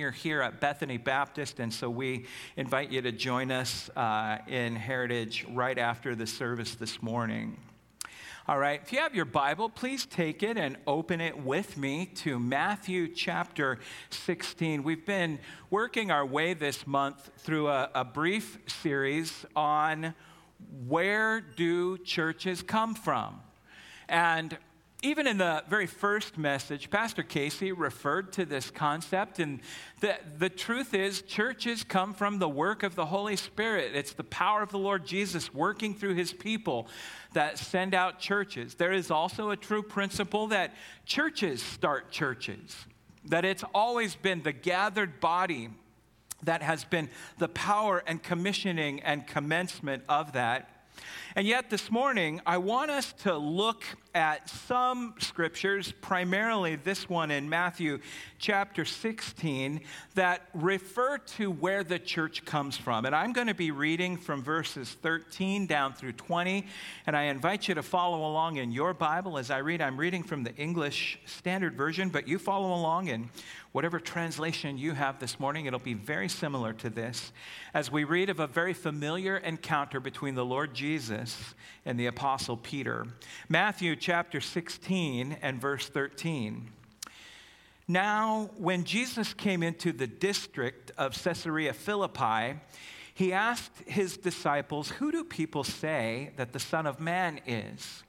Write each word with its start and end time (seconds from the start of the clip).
You're 0.00 0.12
here 0.12 0.42
at 0.42 0.60
Bethany 0.60 0.96
Baptist, 0.96 1.58
and 1.58 1.74
so 1.74 1.90
we 1.90 2.26
invite 2.56 2.92
you 2.92 3.02
to 3.02 3.10
join 3.10 3.50
us 3.50 3.90
uh, 3.96 4.38
in 4.46 4.76
Heritage 4.76 5.44
right 5.52 5.76
after 5.76 6.14
the 6.14 6.24
service 6.24 6.76
this 6.76 7.02
morning. 7.02 7.56
All 8.46 8.60
right, 8.60 8.80
if 8.80 8.92
you 8.92 9.00
have 9.00 9.16
your 9.16 9.24
Bible, 9.24 9.68
please 9.68 10.06
take 10.06 10.44
it 10.44 10.56
and 10.56 10.76
open 10.86 11.20
it 11.20 11.36
with 11.36 11.76
me 11.76 12.06
to 12.14 12.38
Matthew 12.38 13.08
chapter 13.08 13.80
16. 14.10 14.84
We've 14.84 15.04
been 15.04 15.40
working 15.68 16.12
our 16.12 16.24
way 16.24 16.54
this 16.54 16.86
month 16.86 17.32
through 17.38 17.66
a, 17.66 17.90
a 17.92 18.04
brief 18.04 18.58
series 18.68 19.44
on 19.56 20.14
where 20.86 21.40
do 21.40 21.98
churches 21.98 22.62
come 22.62 22.94
from? 22.94 23.40
And 24.08 24.56
even 25.02 25.28
in 25.28 25.38
the 25.38 25.62
very 25.68 25.86
first 25.86 26.36
message, 26.36 26.90
Pastor 26.90 27.22
Casey 27.22 27.70
referred 27.70 28.32
to 28.32 28.44
this 28.44 28.68
concept, 28.70 29.38
and 29.38 29.60
the, 30.00 30.16
the 30.38 30.48
truth 30.48 30.92
is, 30.92 31.22
churches 31.22 31.84
come 31.84 32.12
from 32.12 32.40
the 32.40 32.48
work 32.48 32.82
of 32.82 32.96
the 32.96 33.06
Holy 33.06 33.36
Spirit. 33.36 33.94
It's 33.94 34.12
the 34.12 34.24
power 34.24 34.60
of 34.60 34.70
the 34.70 34.78
Lord 34.78 35.06
Jesus 35.06 35.54
working 35.54 35.94
through 35.94 36.14
his 36.14 36.32
people 36.32 36.88
that 37.32 37.58
send 37.58 37.94
out 37.94 38.18
churches. 38.18 38.74
There 38.74 38.92
is 38.92 39.08
also 39.10 39.50
a 39.50 39.56
true 39.56 39.82
principle 39.82 40.48
that 40.48 40.74
churches 41.06 41.62
start 41.62 42.10
churches, 42.10 42.76
that 43.26 43.44
it's 43.44 43.64
always 43.72 44.16
been 44.16 44.42
the 44.42 44.52
gathered 44.52 45.20
body 45.20 45.70
that 46.42 46.62
has 46.62 46.84
been 46.84 47.08
the 47.38 47.48
power 47.48 48.02
and 48.04 48.20
commissioning 48.22 49.00
and 49.00 49.26
commencement 49.26 50.02
of 50.08 50.32
that. 50.32 50.68
And 51.38 51.46
yet, 51.46 51.70
this 51.70 51.88
morning, 51.88 52.40
I 52.44 52.58
want 52.58 52.90
us 52.90 53.12
to 53.22 53.36
look 53.36 53.84
at 54.12 54.50
some 54.50 55.14
scriptures, 55.20 55.92
primarily 56.00 56.74
this 56.74 57.08
one 57.08 57.30
in 57.30 57.48
Matthew 57.48 58.00
chapter 58.38 58.84
16, 58.84 59.80
that 60.16 60.48
refer 60.52 61.18
to 61.18 61.52
where 61.52 61.84
the 61.84 62.00
church 62.00 62.44
comes 62.44 62.76
from. 62.76 63.04
And 63.04 63.14
I'm 63.14 63.32
going 63.32 63.46
to 63.46 63.54
be 63.54 63.70
reading 63.70 64.16
from 64.16 64.42
verses 64.42 64.96
13 65.00 65.68
down 65.68 65.92
through 65.92 66.14
20. 66.14 66.66
And 67.06 67.16
I 67.16 67.24
invite 67.24 67.68
you 67.68 67.76
to 67.76 67.84
follow 67.84 68.28
along 68.28 68.56
in 68.56 68.72
your 68.72 68.92
Bible 68.92 69.38
as 69.38 69.52
I 69.52 69.58
read. 69.58 69.80
I'm 69.80 69.96
reading 69.96 70.24
from 70.24 70.42
the 70.42 70.56
English 70.56 71.20
Standard 71.26 71.76
Version, 71.76 72.08
but 72.08 72.26
you 72.26 72.40
follow 72.40 72.74
along 72.74 73.06
in 73.06 73.30
whatever 73.70 74.00
translation 74.00 74.76
you 74.76 74.92
have 74.92 75.20
this 75.20 75.38
morning. 75.38 75.66
It'll 75.66 75.78
be 75.78 75.94
very 75.94 76.28
similar 76.28 76.72
to 76.72 76.90
this 76.90 77.30
as 77.74 77.92
we 77.92 78.02
read 78.02 78.30
of 78.30 78.40
a 78.40 78.48
very 78.48 78.72
familiar 78.72 79.36
encounter 79.36 80.00
between 80.00 80.34
the 80.34 80.44
Lord 80.44 80.74
Jesus 80.74 81.27
and 81.84 81.98
the 81.98 82.06
Apostle 82.06 82.56
Peter. 82.56 83.06
Matthew 83.48 83.96
chapter 83.96 84.40
16 84.40 85.38
and 85.42 85.60
verse 85.60 85.88
13. 85.88 86.70
Now, 87.86 88.50
when 88.58 88.84
Jesus 88.84 89.32
came 89.32 89.62
into 89.62 89.92
the 89.92 90.06
district 90.06 90.92
of 90.98 91.20
Caesarea 91.22 91.72
Philippi, 91.72 92.60
he 93.14 93.32
asked 93.32 93.72
his 93.86 94.16
disciples, 94.16 94.90
Who 94.90 95.10
do 95.10 95.24
people 95.24 95.64
say 95.64 96.32
that 96.36 96.52
the 96.52 96.60
Son 96.60 96.86
of 96.86 97.00
Man 97.00 97.40
is? 97.46 98.04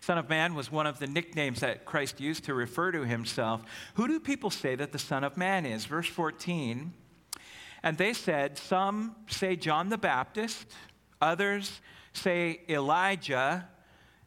Son 0.00 0.18
of 0.18 0.28
Man 0.28 0.54
was 0.54 0.70
one 0.70 0.86
of 0.86 0.98
the 0.98 1.06
nicknames 1.06 1.60
that 1.60 1.86
Christ 1.86 2.20
used 2.20 2.44
to 2.44 2.52
refer 2.54 2.92
to 2.92 3.06
himself. 3.06 3.62
Who 3.94 4.06
do 4.06 4.20
people 4.20 4.50
say 4.50 4.74
that 4.74 4.92
the 4.92 4.98
Son 4.98 5.24
of 5.24 5.38
Man 5.38 5.64
is? 5.64 5.86
Verse 5.86 6.08
14. 6.08 6.92
And 7.82 7.96
they 7.96 8.12
said, 8.12 8.58
Some 8.58 9.16
say 9.28 9.56
John 9.56 9.88
the 9.88 9.96
Baptist, 9.96 10.66
others 11.22 11.80
say 12.14 12.60
Elijah, 12.68 13.68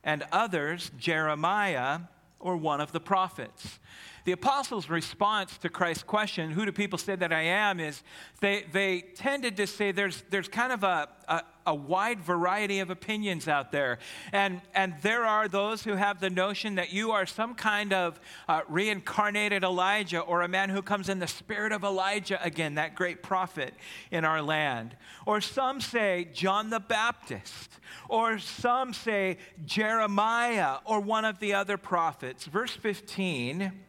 and 0.04 0.24
others 0.32 0.92
Jeremiah 0.98 2.02
or 2.40 2.56
one 2.56 2.82
of 2.82 2.92
the 2.92 3.00
prophets. 3.00 3.80
The 4.28 4.34
apostles' 4.34 4.90
response 4.90 5.58
to 5.60 5.70
Christ's 5.70 6.04
question, 6.04 6.52
Who 6.52 6.66
do 6.66 6.74
people 6.74 7.00
say 7.00 7.16
that 7.16 7.32
I 7.32 7.44
am? 7.44 7.80
is 7.80 8.04
they, 8.42 8.66
they 8.74 9.00
tended 9.00 9.56
to 9.56 9.66
say 9.66 9.94
there's, 9.94 10.22
there's 10.30 10.50
kind 10.50 10.74
of 10.74 10.84
a, 10.84 11.08
a, 11.30 11.44
a 11.66 11.74
wide 11.74 12.20
variety 12.20 12.80
of 12.80 12.90
opinions 12.90 13.48
out 13.48 13.72
there. 13.72 14.00
And, 14.34 14.60
and 14.76 14.96
there 15.02 15.26
are 15.26 15.48
those 15.48 15.86
who 15.86 15.96
have 15.96 16.20
the 16.20 16.30
notion 16.30 16.76
that 16.76 16.92
you 16.92 17.12
are 17.12 17.26
some 17.26 17.56
kind 17.56 17.94
of 17.94 18.20
uh, 18.50 18.64
reincarnated 18.68 19.64
Elijah 19.64 20.20
or 20.20 20.42
a 20.42 20.50
man 20.50 20.72
who 20.72 20.82
comes 20.82 21.08
in 21.08 21.20
the 21.20 21.28
spirit 21.28 21.72
of 21.72 21.86
Elijah 21.86 22.38
again, 22.44 22.76
that 22.76 22.96
great 22.96 23.24
prophet 23.24 23.74
in 24.12 24.26
our 24.26 24.42
land. 24.42 24.98
Or 25.26 25.40
some 25.40 25.80
say 25.80 26.28
John 26.34 26.70
the 26.70 26.82
Baptist. 26.82 27.80
Or 28.10 28.40
some 28.40 28.94
say 28.94 29.38
Jeremiah 29.66 30.80
or 30.84 31.00
one 31.00 31.24
of 31.24 31.40
the 31.40 31.54
other 31.54 31.78
prophets. 31.78 32.44
Verse 32.44 32.72
15 32.72 33.86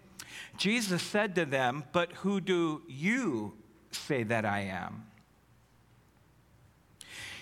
Jesus 0.57 1.03
said 1.03 1.35
to 1.37 1.45
them, 1.45 1.85
But 1.93 2.13
who 2.13 2.41
do 2.41 2.83
you 2.89 3.55
say 3.91 4.23
that 4.25 4.45
I 4.45 4.61
am? 4.61 5.05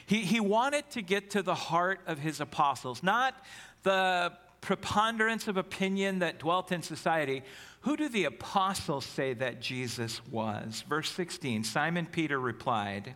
He, 0.06 0.22
he 0.22 0.38
wanted 0.38 0.88
to 0.90 1.02
get 1.02 1.30
to 1.30 1.42
the 1.42 1.54
heart 1.54 2.00
of 2.06 2.18
his 2.18 2.40
apostles, 2.40 3.02
not 3.02 3.34
the 3.82 4.32
preponderance 4.60 5.48
of 5.48 5.56
opinion 5.56 6.20
that 6.20 6.38
dwelt 6.38 6.72
in 6.72 6.82
society. 6.82 7.42
Who 7.82 7.96
do 7.96 8.08
the 8.08 8.24
apostles 8.24 9.04
say 9.04 9.34
that 9.34 9.60
Jesus 9.60 10.20
was? 10.26 10.84
Verse 10.88 11.10
16 11.10 11.64
Simon 11.64 12.06
Peter 12.06 12.38
replied, 12.38 13.14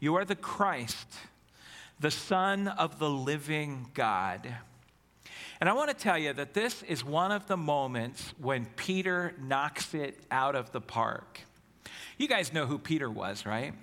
You 0.00 0.16
are 0.16 0.24
the 0.24 0.36
Christ, 0.36 1.08
the 1.98 2.10
Son 2.10 2.68
of 2.68 2.98
the 2.98 3.10
living 3.10 3.90
God. 3.94 4.54
And 5.60 5.68
I 5.68 5.74
want 5.74 5.90
to 5.90 5.94
tell 5.94 6.16
you 6.16 6.32
that 6.32 6.54
this 6.54 6.82
is 6.84 7.04
one 7.04 7.32
of 7.32 7.46
the 7.46 7.56
moments 7.56 8.32
when 8.38 8.64
Peter 8.76 9.34
knocks 9.38 9.92
it 9.92 10.18
out 10.30 10.56
of 10.56 10.72
the 10.72 10.80
park. 10.80 11.40
You 12.16 12.28
guys 12.28 12.52
know 12.52 12.64
who 12.64 12.78
Peter 12.78 13.10
was, 13.10 13.44
right? 13.44 13.74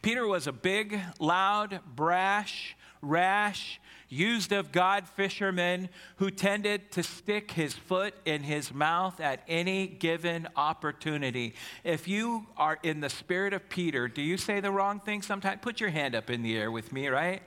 Peter 0.00 0.26
was 0.26 0.46
a 0.46 0.52
big, 0.52 0.98
loud, 1.18 1.80
brash, 1.94 2.74
rash, 3.02 3.80
used 4.08 4.52
of 4.52 4.72
God 4.72 5.06
fisherman 5.08 5.88
who 6.16 6.30
tended 6.30 6.90
to 6.92 7.02
stick 7.02 7.50
his 7.50 7.74
foot 7.74 8.14
in 8.24 8.42
his 8.42 8.72
mouth 8.72 9.20
at 9.20 9.42
any 9.48 9.86
given 9.86 10.48
opportunity. 10.56 11.54
If 11.82 12.08
you 12.08 12.46
are 12.56 12.78
in 12.82 13.00
the 13.00 13.10
spirit 13.10 13.52
of 13.52 13.68
Peter, 13.68 14.08
do 14.08 14.22
you 14.22 14.36
say 14.36 14.60
the 14.60 14.70
wrong 14.70 15.00
thing 15.00 15.20
sometimes? 15.20 15.60
Put 15.60 15.80
your 15.80 15.90
hand 15.90 16.14
up 16.14 16.30
in 16.30 16.42
the 16.42 16.56
air 16.56 16.70
with 16.70 16.92
me, 16.92 17.08
right? 17.08 17.42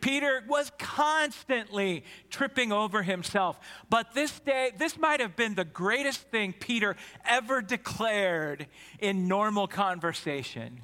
Peter 0.00 0.42
was 0.48 0.70
constantly 0.78 2.04
tripping 2.30 2.72
over 2.72 3.02
himself. 3.02 3.58
But 3.88 4.14
this 4.14 4.40
day, 4.40 4.72
this 4.76 4.98
might 4.98 5.20
have 5.20 5.36
been 5.36 5.54
the 5.54 5.64
greatest 5.64 6.22
thing 6.22 6.52
Peter 6.52 6.96
ever 7.24 7.60
declared 7.60 8.66
in 8.98 9.28
normal 9.28 9.66
conversation. 9.66 10.80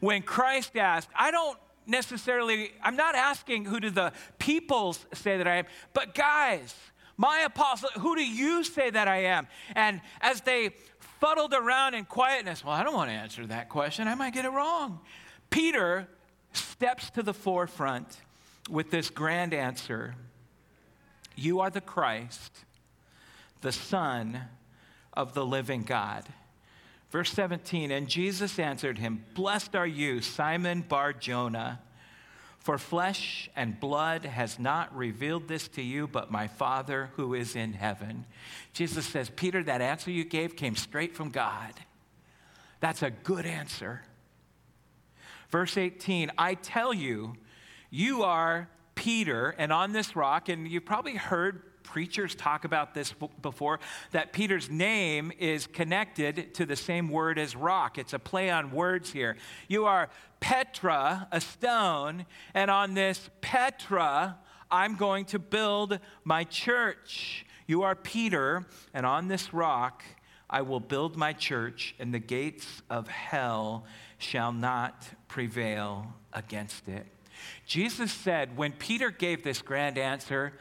When 0.00 0.22
Christ 0.22 0.76
asked, 0.76 1.08
I 1.14 1.30
don't 1.30 1.58
necessarily, 1.86 2.72
I'm 2.82 2.96
not 2.96 3.14
asking 3.14 3.64
who 3.64 3.80
do 3.80 3.90
the 3.90 4.12
peoples 4.38 5.04
say 5.14 5.38
that 5.38 5.46
I 5.46 5.56
am, 5.56 5.66
but 5.92 6.14
guys, 6.14 6.74
my 7.16 7.40
apostle, 7.40 7.88
who 7.98 8.14
do 8.14 8.24
you 8.24 8.62
say 8.62 8.90
that 8.90 9.08
I 9.08 9.24
am? 9.24 9.48
And 9.74 10.00
as 10.20 10.42
they 10.42 10.70
fuddled 10.98 11.54
around 11.54 11.94
in 11.94 12.04
quietness, 12.04 12.64
well, 12.64 12.74
I 12.74 12.82
don't 12.82 12.94
want 12.94 13.10
to 13.10 13.14
answer 13.14 13.46
that 13.46 13.68
question. 13.68 14.06
I 14.06 14.14
might 14.14 14.34
get 14.34 14.44
it 14.44 14.50
wrong. 14.50 15.00
Peter 15.48 16.08
steps 16.52 17.10
to 17.10 17.22
the 17.22 17.32
forefront 17.34 18.18
with 18.68 18.90
this 18.90 19.10
grand 19.10 19.54
answer 19.54 20.14
You 21.34 21.60
are 21.60 21.70
the 21.70 21.80
Christ, 21.80 22.64
the 23.60 23.72
Son 23.72 24.42
of 25.12 25.34
the 25.34 25.44
living 25.44 25.82
God. 25.82 26.24
Verse 27.10 27.30
17, 27.32 27.90
and 27.90 28.08
Jesus 28.08 28.58
answered 28.58 28.98
him, 28.98 29.24
Blessed 29.34 29.76
are 29.76 29.86
you, 29.86 30.20
Simon 30.20 30.82
Bar 30.82 31.12
Jonah, 31.12 31.80
for 32.58 32.78
flesh 32.78 33.48
and 33.54 33.78
blood 33.78 34.24
has 34.24 34.58
not 34.58 34.94
revealed 34.94 35.46
this 35.46 35.68
to 35.68 35.82
you, 35.82 36.08
but 36.08 36.32
my 36.32 36.48
Father 36.48 37.10
who 37.14 37.32
is 37.32 37.54
in 37.54 37.74
heaven. 37.74 38.26
Jesus 38.72 39.06
says, 39.06 39.30
Peter, 39.30 39.62
that 39.62 39.80
answer 39.80 40.10
you 40.10 40.24
gave 40.24 40.56
came 40.56 40.74
straight 40.74 41.14
from 41.14 41.30
God. 41.30 41.74
That's 42.80 43.02
a 43.02 43.10
good 43.10 43.46
answer. 43.46 44.02
Verse 45.48 45.76
18, 45.76 46.32
I 46.36 46.54
tell 46.54 46.92
you, 46.92 47.36
you 47.90 48.22
are 48.22 48.68
Peter, 48.94 49.54
and 49.58 49.72
on 49.72 49.92
this 49.92 50.16
rock, 50.16 50.48
and 50.48 50.66
you've 50.66 50.84
probably 50.86 51.14
heard 51.14 51.62
preachers 51.82 52.34
talk 52.34 52.64
about 52.64 52.94
this 52.94 53.14
before, 53.40 53.78
that 54.10 54.32
Peter's 54.32 54.68
name 54.68 55.32
is 55.38 55.66
connected 55.66 56.52
to 56.54 56.66
the 56.66 56.76
same 56.76 57.08
word 57.08 57.38
as 57.38 57.54
rock. 57.54 57.96
It's 57.96 58.12
a 58.12 58.18
play 58.18 58.50
on 58.50 58.72
words 58.72 59.12
here. 59.12 59.36
You 59.68 59.84
are 59.84 60.08
Petra, 60.40 61.28
a 61.30 61.40
stone, 61.40 62.26
and 62.54 62.70
on 62.70 62.94
this 62.94 63.30
Petra, 63.40 64.38
I'm 64.70 64.96
going 64.96 65.26
to 65.26 65.38
build 65.38 66.00
my 66.24 66.44
church. 66.44 67.46
You 67.66 67.82
are 67.82 67.94
Peter, 67.94 68.66
and 68.92 69.06
on 69.06 69.28
this 69.28 69.54
rock, 69.54 70.02
I 70.50 70.62
will 70.62 70.80
build 70.80 71.16
my 71.16 71.32
church, 71.32 71.94
and 71.98 72.12
the 72.12 72.18
gates 72.18 72.82
of 72.90 73.08
hell 73.08 73.84
shall 74.18 74.52
not 74.52 75.06
prevail 75.28 76.14
against 76.32 76.88
it. 76.88 77.06
Jesus 77.66 78.12
said, 78.12 78.56
when 78.56 78.72
Peter 78.72 79.10
gave 79.10 79.42
this 79.42 79.62
grand 79.62 79.98
answer, 79.98 80.52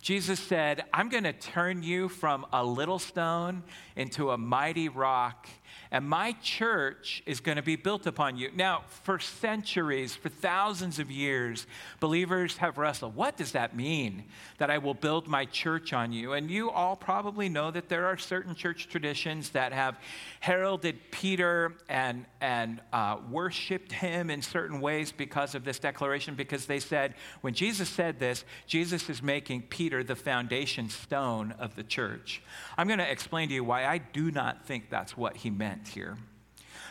Jesus 0.00 0.38
said, 0.38 0.84
I'm 0.92 1.08
going 1.08 1.24
to 1.24 1.32
turn 1.32 1.82
you 1.82 2.10
from 2.10 2.44
a 2.52 2.62
little 2.62 2.98
stone 2.98 3.62
into 3.96 4.30
a 4.30 4.36
mighty 4.38 4.90
rock. 4.90 5.48
And 5.90 6.08
my 6.08 6.32
church 6.42 7.22
is 7.26 7.40
going 7.40 7.56
to 7.56 7.62
be 7.62 7.76
built 7.76 8.06
upon 8.06 8.36
you. 8.36 8.50
Now, 8.54 8.82
for 9.04 9.18
centuries, 9.18 10.14
for 10.14 10.28
thousands 10.28 10.98
of 10.98 11.10
years, 11.10 11.66
believers 12.00 12.56
have 12.58 12.78
wrestled. 12.78 13.14
What 13.14 13.36
does 13.36 13.52
that 13.52 13.76
mean, 13.76 14.24
that 14.58 14.70
I 14.70 14.78
will 14.78 14.94
build 14.94 15.28
my 15.28 15.44
church 15.44 15.92
on 15.92 16.12
you? 16.12 16.32
And 16.32 16.50
you 16.50 16.70
all 16.70 16.96
probably 16.96 17.48
know 17.48 17.70
that 17.70 17.88
there 17.88 18.06
are 18.06 18.16
certain 18.16 18.54
church 18.54 18.88
traditions 18.88 19.50
that 19.50 19.72
have 19.72 19.98
heralded 20.40 20.98
Peter 21.10 21.74
and, 21.88 22.26
and 22.40 22.80
uh, 22.92 23.18
worshiped 23.30 23.92
him 23.92 24.30
in 24.30 24.42
certain 24.42 24.80
ways 24.80 25.12
because 25.12 25.54
of 25.54 25.64
this 25.64 25.78
declaration, 25.78 26.34
because 26.34 26.66
they 26.66 26.80
said, 26.80 27.14
when 27.40 27.54
Jesus 27.54 27.88
said 27.88 28.18
this, 28.18 28.44
Jesus 28.66 29.08
is 29.08 29.22
making 29.22 29.62
Peter 29.62 30.02
the 30.02 30.16
foundation 30.16 30.88
stone 30.88 31.52
of 31.58 31.76
the 31.76 31.82
church. 31.82 32.42
I'm 32.76 32.86
going 32.86 32.98
to 32.98 33.10
explain 33.10 33.48
to 33.48 33.54
you 33.54 33.64
why 33.64 33.86
I 33.86 33.98
do 33.98 34.30
not 34.30 34.66
think 34.66 34.90
that's 34.90 35.16
what 35.16 35.36
he 35.36 35.50
meant 35.50 35.63
here. 35.88 36.16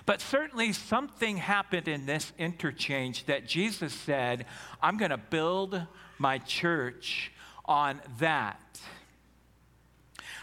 But 0.05 0.19
certainly 0.19 0.73
something 0.73 1.37
happened 1.37 1.87
in 1.87 2.05
this 2.05 2.33
interchange 2.37 3.25
that 3.25 3.47
Jesus 3.47 3.93
said, 3.93 4.45
I'm 4.81 4.97
going 4.97 5.11
to 5.11 5.17
build 5.17 5.81
my 6.17 6.39
church 6.39 7.31
on 7.65 8.01
that. 8.19 8.59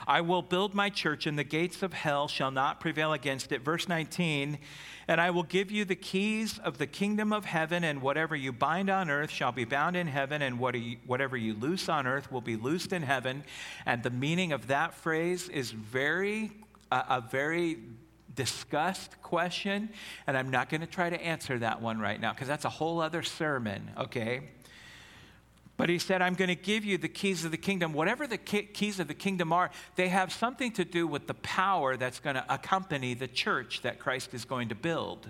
I 0.07 0.23
will 0.23 0.41
build 0.41 0.75
my 0.75 0.89
church, 0.89 1.27
and 1.27 1.39
the 1.39 1.45
gates 1.45 1.83
of 1.83 1.93
hell 1.93 2.27
shall 2.27 2.51
not 2.51 2.81
prevail 2.81 3.13
against 3.13 3.53
it. 3.53 3.61
Verse 3.61 3.87
19, 3.87 4.59
and 5.07 5.21
I 5.21 5.31
will 5.31 5.43
give 5.43 5.71
you 5.71 5.85
the 5.85 5.95
keys 5.95 6.59
of 6.59 6.79
the 6.79 6.87
kingdom 6.87 7.33
of 7.33 7.45
heaven, 7.45 7.85
and 7.85 8.01
whatever 8.01 8.35
you 8.35 8.53
bind 8.53 8.89
on 8.89 9.11
earth 9.11 9.31
shall 9.31 9.53
be 9.53 9.65
bound 9.65 9.97
in 9.97 10.07
heaven, 10.07 10.41
and 10.41 10.59
whatever 10.59 11.37
you 11.37 11.55
loose 11.55 11.89
on 11.91 12.07
earth 12.07 12.33
will 12.33 12.41
be 12.41 12.57
loosed 12.57 12.95
in 12.95 13.03
heaven. 13.03 13.45
And 13.85 14.03
the 14.03 14.11
meaning 14.11 14.53
of 14.53 14.69
that 14.69 14.95
phrase 14.95 15.51
is 15.51 15.71
very, 15.71 16.53
a 16.91 17.21
very 17.21 17.77
discussed 18.41 19.21
question, 19.21 19.91
and 20.27 20.35
I'm 20.35 20.49
not 20.49 20.71
going 20.71 20.81
to 20.81 20.87
try 20.87 21.11
to 21.11 21.21
answer 21.21 21.59
that 21.59 21.83
one 21.83 21.99
right 21.99 22.19
now 22.19 22.33
because 22.33 22.49
that's 22.49 22.65
a 22.65 22.71
whole 22.71 22.99
other 22.99 23.23
sermon, 23.23 23.91
okay? 23.99 24.41
But 25.77 25.91
he 25.91 25.99
said, 25.99 26.23
I'm 26.23 26.33
going 26.33 26.49
to 26.49 26.55
give 26.55 26.83
you 26.83 26.97
the 26.97 27.09
keys 27.09 27.45
of 27.45 27.51
the 27.51 27.59
kingdom. 27.59 27.93
Whatever 27.93 28.27
the 28.27 28.39
keys 28.39 28.99
of 28.99 29.09
the 29.09 29.15
kingdom 29.15 29.53
are, 29.53 29.71
they 29.97 30.09
have 30.09 30.33
something 30.33 30.73
to 30.73 30.87
do 30.87 31.07
with 31.07 31.27
the 31.27 31.35
power 31.35 31.99
that's 31.99 32.19
going 32.19 32.37
to 32.37 32.45
accompany 32.49 33.13
the 33.13 33.29
church 33.29 33.83
that 33.83 33.99
Christ 33.99 34.33
is 34.33 34.47
going 34.47 34.71
to 34.71 34.75
build. 34.75 35.29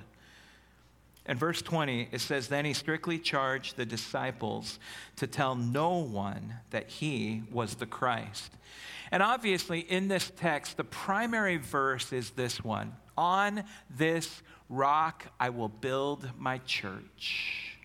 In 1.27 1.37
verse 1.37 1.63
20, 1.63 2.11
it 2.13 2.21
says, 2.21 2.47
Then 2.47 2.65
he 2.65 2.75
strictly 2.75 3.19
charged 3.19 3.77
the 3.77 3.87
disciples 3.87 4.79
to 5.17 5.27
tell 5.27 5.57
no 5.57 5.99
one 5.99 6.55
that 6.71 6.89
he 6.89 7.43
was 7.51 7.75
the 7.75 7.87
Christ. 7.87 8.53
And 9.11 9.23
obviously, 9.25 9.81
in 9.81 10.07
this 10.07 10.31
text, 10.37 10.77
the 10.77 10.85
primary 10.85 11.57
verse 11.57 12.13
is 12.13 12.31
this 12.31 12.63
one 12.63 12.93
On 13.21 13.65
this 13.91 14.41
rock 14.71 15.27
I 15.39 15.51
will 15.51 15.69
build 15.69 16.31
my 16.39 16.57
church, 16.57 17.77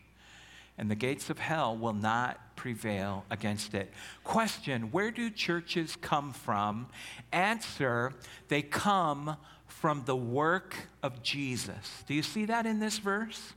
and 0.77 0.89
the 0.89 0.95
gates 0.95 1.29
of 1.29 1.39
hell 1.39 1.75
will 1.75 1.91
not 1.91 2.55
prevail 2.55 3.25
against 3.29 3.73
it. 3.73 3.91
Question 4.23 4.93
Where 4.93 5.11
do 5.11 5.29
churches 5.29 5.97
come 5.99 6.31
from? 6.31 6.87
Answer 7.33 8.13
They 8.47 8.61
come 8.61 9.35
from 9.67 10.03
the 10.05 10.15
work 10.15 10.87
of 11.03 11.21
Jesus. 11.21 12.05
Do 12.07 12.13
you 12.13 12.23
see 12.23 12.45
that 12.45 12.65
in 12.65 12.79
this 12.79 12.97
verse? 12.97 13.55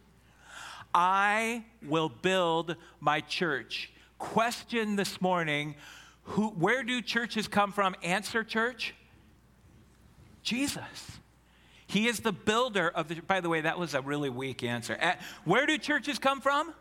I 0.93 1.65
will 1.87 2.09
build 2.09 2.75
my 2.99 3.21
church. 3.21 3.93
Question 4.19 4.97
this 4.97 5.21
morning 5.21 5.77
who, 6.23 6.49
where 6.49 6.83
do 6.83 7.01
churches 7.03 7.47
come 7.47 7.71
from? 7.71 7.95
Answer, 8.03 8.43
church? 8.43 8.97
Jesus. 10.43 11.21
He 11.89 12.07
is 12.07 12.21
the 12.21 12.33
builder 12.33 12.89
of 12.89 13.09
the. 13.09 13.17
By 13.21 13.41
the 13.41 13.49
way, 13.49 13.63
that 13.63 13.79
was 13.79 13.95
a 13.95 14.03
really 14.03 14.29
weak 14.29 14.63
answer. 14.63 14.95
At, 14.95 15.21
where 15.45 15.67
do 15.67 15.77
churches 15.79 16.19
come 16.19 16.41
from? 16.41 16.75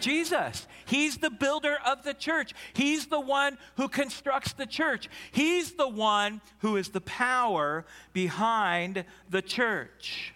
Jesus. 0.00 0.68
He's 0.84 1.16
the 1.16 1.30
builder 1.30 1.78
of 1.84 2.04
the 2.04 2.14
church. 2.14 2.52
He's 2.74 3.06
the 3.06 3.18
one 3.18 3.58
who 3.76 3.88
constructs 3.88 4.52
the 4.52 4.66
church. 4.66 5.08
He's 5.32 5.72
the 5.72 5.88
one 5.88 6.40
who 6.58 6.76
is 6.76 6.90
the 6.90 7.00
power 7.00 7.84
behind 8.12 9.04
the 9.30 9.42
church. 9.42 10.34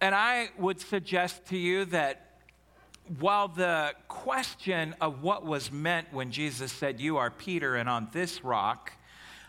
And 0.00 0.14
I 0.14 0.50
would 0.56 0.80
suggest 0.80 1.46
to 1.46 1.58
you 1.58 1.84
that 1.86 2.40
while 3.18 3.48
the 3.48 3.92
question 4.06 4.94
of 5.00 5.22
what 5.22 5.44
was 5.44 5.70
meant 5.70 6.12
when 6.12 6.30
Jesus 6.30 6.72
said, 6.72 7.00
You 7.00 7.18
are 7.18 7.30
Peter, 7.30 7.74
and 7.74 7.88
on 7.88 8.08
this 8.12 8.44
rock 8.44 8.92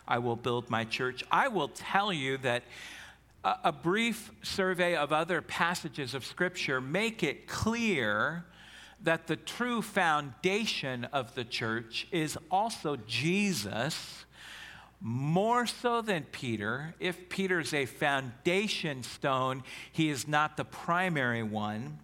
I 0.06 0.18
will 0.18 0.36
build 0.36 0.70
my 0.70 0.84
church, 0.84 1.24
I 1.30 1.48
will 1.48 1.68
tell 1.68 2.12
you 2.12 2.36
that 2.38 2.64
a, 3.44 3.72
brief 3.72 4.32
survey 4.42 4.96
of 4.96 5.12
other 5.12 5.42
passages 5.42 6.14
of 6.14 6.24
Scripture 6.24 6.80
make 6.80 7.22
it 7.22 7.46
clear 7.46 8.44
that 9.02 9.26
the 9.26 9.36
true 9.36 9.82
foundation 9.82 11.04
of 11.06 11.34
the 11.34 11.44
church 11.44 12.06
is 12.10 12.38
also 12.50 12.96
Jesus, 13.06 14.24
more 15.00 15.66
so 15.66 16.00
than 16.00 16.24
Peter. 16.32 16.94
If 16.98 17.28
Peter's 17.28 17.74
a 17.74 17.84
foundation 17.84 19.02
stone, 19.02 19.62
he 19.92 20.08
is 20.08 20.26
not 20.26 20.56
the 20.56 20.64
primary 20.64 21.42
one. 21.42 21.98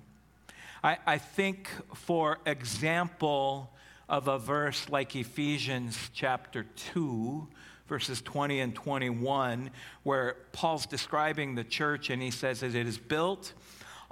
I, 0.84 0.98
I 1.06 1.18
think, 1.18 1.70
for 1.94 2.38
example, 2.44 3.70
of 4.10 4.28
a 4.28 4.38
verse 4.38 4.88
like 4.90 5.16
Ephesians 5.16 6.10
chapter 6.12 6.66
2, 6.92 7.48
verses 7.90 8.22
20 8.22 8.60
and 8.60 8.74
21, 8.74 9.70
where 10.04 10.36
Paul's 10.52 10.86
describing 10.86 11.56
the 11.56 11.64
church 11.64 12.08
and 12.08 12.22
he 12.22 12.30
says 12.30 12.60
that 12.60 12.72
it 12.74 12.86
is 12.86 12.96
built 12.96 13.52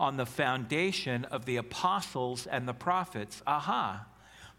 on 0.00 0.16
the 0.16 0.26
foundation 0.26 1.24
of 1.26 1.44
the 1.44 1.56
apostles 1.56 2.48
and 2.48 2.66
the 2.66 2.74
prophets. 2.74 3.40
Aha. 3.46 4.04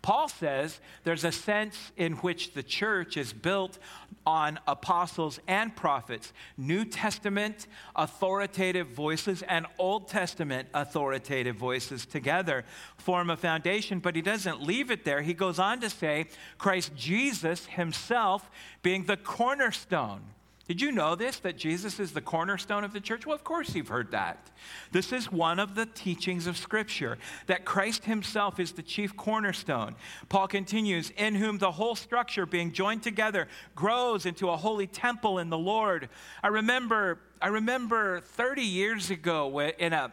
Paul 0.01 0.29
says 0.29 0.79
there's 1.03 1.25
a 1.25 1.31
sense 1.31 1.91
in 1.97 2.13
which 2.13 2.53
the 2.53 2.63
church 2.63 3.17
is 3.17 3.33
built 3.33 3.77
on 4.25 4.59
apostles 4.67 5.39
and 5.47 5.75
prophets, 5.75 6.31
New 6.57 6.85
Testament 6.85 7.67
authoritative 7.95 8.87
voices 8.87 9.41
and 9.41 9.65
Old 9.77 10.07
Testament 10.07 10.69
authoritative 10.73 11.55
voices 11.55 12.05
together 12.05 12.63
form 12.97 13.29
a 13.29 13.37
foundation, 13.37 13.99
but 13.99 14.15
he 14.15 14.21
doesn't 14.21 14.61
leave 14.61 14.89
it 14.91 15.03
there. 15.03 15.21
He 15.21 15.33
goes 15.33 15.59
on 15.59 15.81
to 15.81 15.89
say 15.89 16.27
Christ 16.57 16.95
Jesus 16.95 17.65
himself 17.65 18.49
being 18.81 19.05
the 19.05 19.17
cornerstone 19.17 20.21
did 20.69 20.81
you 20.81 20.91
know 20.91 21.15
this, 21.15 21.39
that 21.39 21.57
Jesus 21.57 21.99
is 21.99 22.11
the 22.11 22.21
cornerstone 22.21 22.83
of 22.83 22.93
the 22.93 22.99
church? 22.99 23.25
Well, 23.25 23.33
of 23.33 23.43
course 23.43 23.73
you've 23.73 23.87
heard 23.87 24.11
that. 24.11 24.51
This 24.91 25.11
is 25.11 25.31
one 25.31 25.57
of 25.57 25.73
the 25.73 25.87
teachings 25.87 26.45
of 26.45 26.57
Scripture, 26.57 27.17
that 27.47 27.65
Christ 27.65 28.05
himself 28.05 28.59
is 28.59 28.73
the 28.73 28.83
chief 28.83 29.17
cornerstone. 29.17 29.95
Paul 30.29 30.47
continues, 30.47 31.09
in 31.17 31.33
whom 31.33 31.57
the 31.57 31.71
whole 31.71 31.95
structure 31.95 32.45
being 32.45 32.71
joined 32.71 33.01
together 33.01 33.47
grows 33.73 34.27
into 34.27 34.47
a 34.51 34.57
holy 34.57 34.85
temple 34.85 35.39
in 35.39 35.49
the 35.49 35.57
Lord. 35.57 36.07
I 36.43 36.49
remember, 36.49 37.17
I 37.41 37.47
remember 37.47 38.19
30 38.19 38.61
years 38.61 39.09
ago 39.09 39.59
in 39.59 39.91
a 39.91 40.11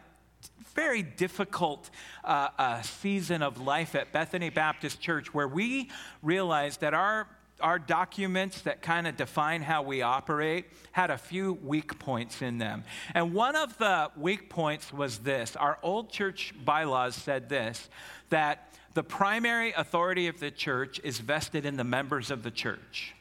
very 0.73 1.03
difficult 1.03 1.91
uh, 2.23 2.49
uh, 2.57 2.81
season 2.81 3.43
of 3.43 3.61
life 3.61 3.93
at 3.93 4.11
Bethany 4.11 4.49
Baptist 4.49 4.99
Church 4.99 5.35
where 5.35 5.47
we 5.47 5.91
realized 6.23 6.81
that 6.81 6.95
our 6.95 7.27
our 7.59 7.79
documents 7.79 8.61
that 8.61 8.81
kind 8.81 9.07
of 9.07 9.17
define 9.17 9.61
how 9.61 9.81
we 9.81 10.01
operate 10.01 10.65
had 10.91 11.09
a 11.09 11.17
few 11.17 11.53
weak 11.63 11.97
points 11.99 12.41
in 12.41 12.57
them. 12.57 12.83
And 13.13 13.33
one 13.33 13.55
of 13.55 13.77
the 13.77 14.11
weak 14.15 14.49
points 14.49 14.93
was 14.93 15.19
this 15.19 15.55
our 15.55 15.77
old 15.81 16.11
church 16.11 16.53
bylaws 16.63 17.15
said 17.15 17.49
this 17.49 17.89
that 18.29 18.73
the 18.93 19.03
primary 19.03 19.73
authority 19.73 20.27
of 20.27 20.39
the 20.39 20.51
church 20.51 20.99
is 21.03 21.19
vested 21.19 21.65
in 21.65 21.77
the 21.77 21.83
members 21.83 22.31
of 22.31 22.43
the 22.43 22.51
church. 22.51 23.13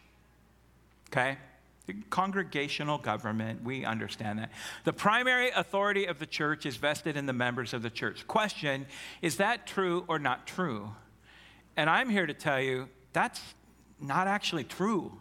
Okay? 1.11 1.39
The 1.87 1.95
congregational 2.11 2.99
government, 2.99 3.63
we 3.63 3.85
understand 3.85 4.39
that. 4.41 4.51
The 4.85 4.93
primary 4.93 5.51
authority 5.51 6.07
of 6.07 6.19
the 6.19 6.27
church 6.27 6.67
is 6.67 6.77
vested 6.77 7.17
in 7.17 7.27
the 7.27 7.33
members 7.33 7.73
of 7.73 7.83
the 7.83 7.91
church. 7.91 8.27
Question 8.27 8.87
is 9.23 9.37
that 9.37 9.67
true 9.67 10.05
or 10.09 10.19
not 10.19 10.47
true? 10.47 10.93
And 11.77 11.89
I'm 11.89 12.09
here 12.09 12.27
to 12.27 12.35
tell 12.35 12.61
you 12.61 12.89
that's 13.13 13.41
not 14.01 14.29
actually 14.29 14.65
true. 14.65 15.13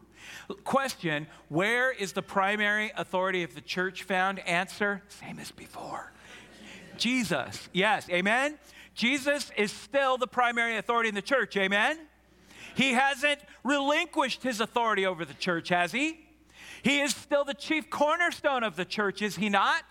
Question 0.64 1.28
Where 1.50 1.92
is 1.92 2.14
the 2.14 2.22
primary 2.22 2.92
authority 2.96 3.44
of 3.44 3.56
the 3.56 3.62
church 3.62 4.04
found? 4.04 4.40
Answer 4.40 5.02
Same 5.08 5.40
as 5.40 5.52
before. 5.52 6.12
Jesus. 6.98 7.70
Yes. 7.74 8.10
Amen. 8.10 8.58
Jesus 8.94 9.52
is 9.58 9.72
still 9.72 10.18
the 10.18 10.28
primary 10.28 10.78
authority 10.78 11.10
in 11.10 11.16
the 11.16 11.22
church. 11.22 11.58
Amen. 11.58 12.00
He 12.76 12.94
hasn't 12.94 13.40
relinquished 13.64 14.44
his 14.44 14.62
authority 14.62 15.06
over 15.06 15.26
the 15.26 15.34
church, 15.34 15.70
has 15.70 15.92
he? 15.92 16.26
He 16.84 17.00
is 17.00 17.16
still 17.16 17.44
the 17.44 17.54
chief 17.54 17.90
cornerstone 17.90 18.64
of 18.64 18.76
the 18.76 18.86
church, 18.86 19.22
is 19.22 19.36
he 19.38 19.50
not? 19.50 19.84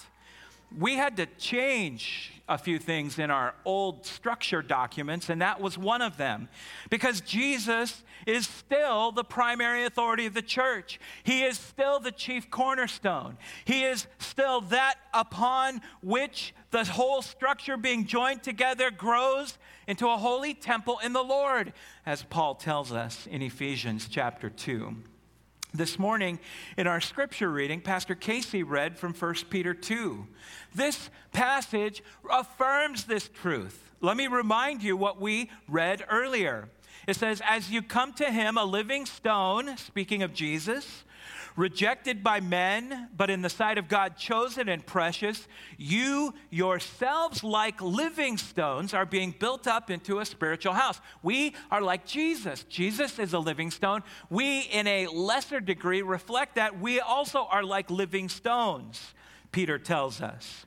We 0.78 0.94
had 0.94 1.16
to 1.16 1.26
change 1.38 2.32
a 2.48 2.58
few 2.58 2.78
things 2.78 3.18
in 3.18 3.30
our 3.30 3.54
old 3.64 4.04
structure 4.04 4.60
documents, 4.60 5.30
and 5.30 5.40
that 5.40 5.60
was 5.60 5.78
one 5.78 6.02
of 6.02 6.16
them. 6.16 6.48
Because 6.90 7.20
Jesus 7.22 8.02
is 8.26 8.46
still 8.46 9.12
the 9.12 9.24
primary 9.24 9.84
authority 9.84 10.26
of 10.26 10.34
the 10.34 10.42
church, 10.42 11.00
He 11.22 11.42
is 11.42 11.58
still 11.58 12.00
the 12.00 12.12
chief 12.12 12.50
cornerstone. 12.50 13.38
He 13.64 13.84
is 13.84 14.06
still 14.18 14.60
that 14.62 14.96
upon 15.12 15.80
which 16.02 16.54
the 16.70 16.84
whole 16.84 17.22
structure 17.22 17.76
being 17.76 18.06
joined 18.06 18.42
together 18.42 18.90
grows 18.90 19.58
into 19.86 20.08
a 20.08 20.16
holy 20.16 20.54
temple 20.54 20.98
in 21.02 21.12
the 21.12 21.22
Lord, 21.22 21.72
as 22.04 22.22
Paul 22.22 22.54
tells 22.54 22.92
us 22.92 23.26
in 23.26 23.42
Ephesians 23.42 24.06
chapter 24.10 24.50
2. 24.50 24.94
This 25.76 25.98
morning 25.98 26.38
in 26.78 26.86
our 26.86 27.00
scripture 27.00 27.50
reading, 27.50 27.80
Pastor 27.80 28.14
Casey 28.14 28.62
read 28.62 28.96
from 28.96 29.12
1 29.12 29.34
Peter 29.50 29.74
2. 29.74 30.24
This 30.72 31.10
passage 31.32 32.00
affirms 32.30 33.06
this 33.06 33.28
truth. 33.28 33.90
Let 34.00 34.16
me 34.16 34.28
remind 34.28 34.84
you 34.84 34.96
what 34.96 35.20
we 35.20 35.50
read 35.66 36.04
earlier. 36.08 36.68
It 37.08 37.16
says, 37.16 37.42
As 37.44 37.72
you 37.72 37.82
come 37.82 38.12
to 38.14 38.30
him, 38.30 38.56
a 38.56 38.64
living 38.64 39.04
stone, 39.04 39.76
speaking 39.76 40.22
of 40.22 40.32
Jesus, 40.32 41.02
rejected 41.56 42.22
by 42.24 42.40
men, 42.40 43.08
but 43.16 43.30
in 43.30 43.42
the 43.42 43.48
sight 43.48 43.78
of 43.78 43.88
God 43.88 44.16
chosen 44.16 44.68
and 44.68 44.84
precious, 44.84 45.46
you 45.76 46.34
yourselves, 46.50 47.44
like 47.44 47.80
living 47.80 48.36
stones, 48.36 48.92
are 48.94 49.06
being 49.06 49.34
built 49.38 49.66
up 49.66 49.90
into 49.90 50.18
a 50.18 50.24
spiritual 50.24 50.72
house. 50.72 51.00
We 51.22 51.54
are 51.70 51.80
like 51.80 52.06
Jesus. 52.06 52.64
Jesus 52.64 53.18
is 53.18 53.32
a 53.32 53.38
living 53.38 53.70
stone. 53.70 54.02
We, 54.30 54.60
in 54.60 54.86
a 54.86 55.06
lesser 55.06 55.60
degree, 55.60 56.02
reflect 56.02 56.56
that. 56.56 56.80
We 56.80 57.00
also 57.00 57.46
are 57.50 57.62
like 57.62 57.90
living 57.90 58.28
stones, 58.28 59.14
Peter 59.52 59.78
tells 59.78 60.20
us. 60.20 60.66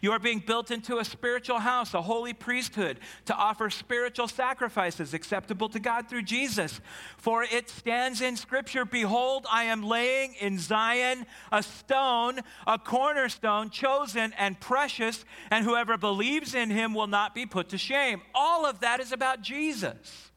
You 0.00 0.12
are 0.12 0.18
being 0.18 0.40
built 0.40 0.70
into 0.70 0.98
a 0.98 1.04
spiritual 1.04 1.58
house, 1.58 1.94
a 1.94 2.02
holy 2.02 2.32
priesthood, 2.32 3.00
to 3.26 3.34
offer 3.34 3.70
spiritual 3.70 4.28
sacrifices 4.28 5.14
acceptable 5.14 5.68
to 5.70 5.80
God 5.80 6.08
through 6.08 6.22
Jesus. 6.22 6.80
For 7.16 7.42
it 7.42 7.68
stands 7.68 8.20
in 8.20 8.36
Scripture 8.36 8.84
Behold, 8.84 9.46
I 9.50 9.64
am 9.64 9.82
laying 9.82 10.34
in 10.34 10.58
Zion 10.58 11.26
a 11.52 11.62
stone, 11.62 12.40
a 12.66 12.78
cornerstone, 12.78 13.70
chosen 13.70 14.32
and 14.38 14.58
precious, 14.60 15.24
and 15.50 15.64
whoever 15.64 15.96
believes 15.96 16.54
in 16.54 16.70
him 16.70 16.94
will 16.94 17.06
not 17.06 17.34
be 17.34 17.46
put 17.46 17.68
to 17.70 17.78
shame. 17.78 18.22
All 18.34 18.66
of 18.66 18.80
that 18.80 19.00
is 19.00 19.12
about 19.12 19.42
Jesus. 19.42 20.30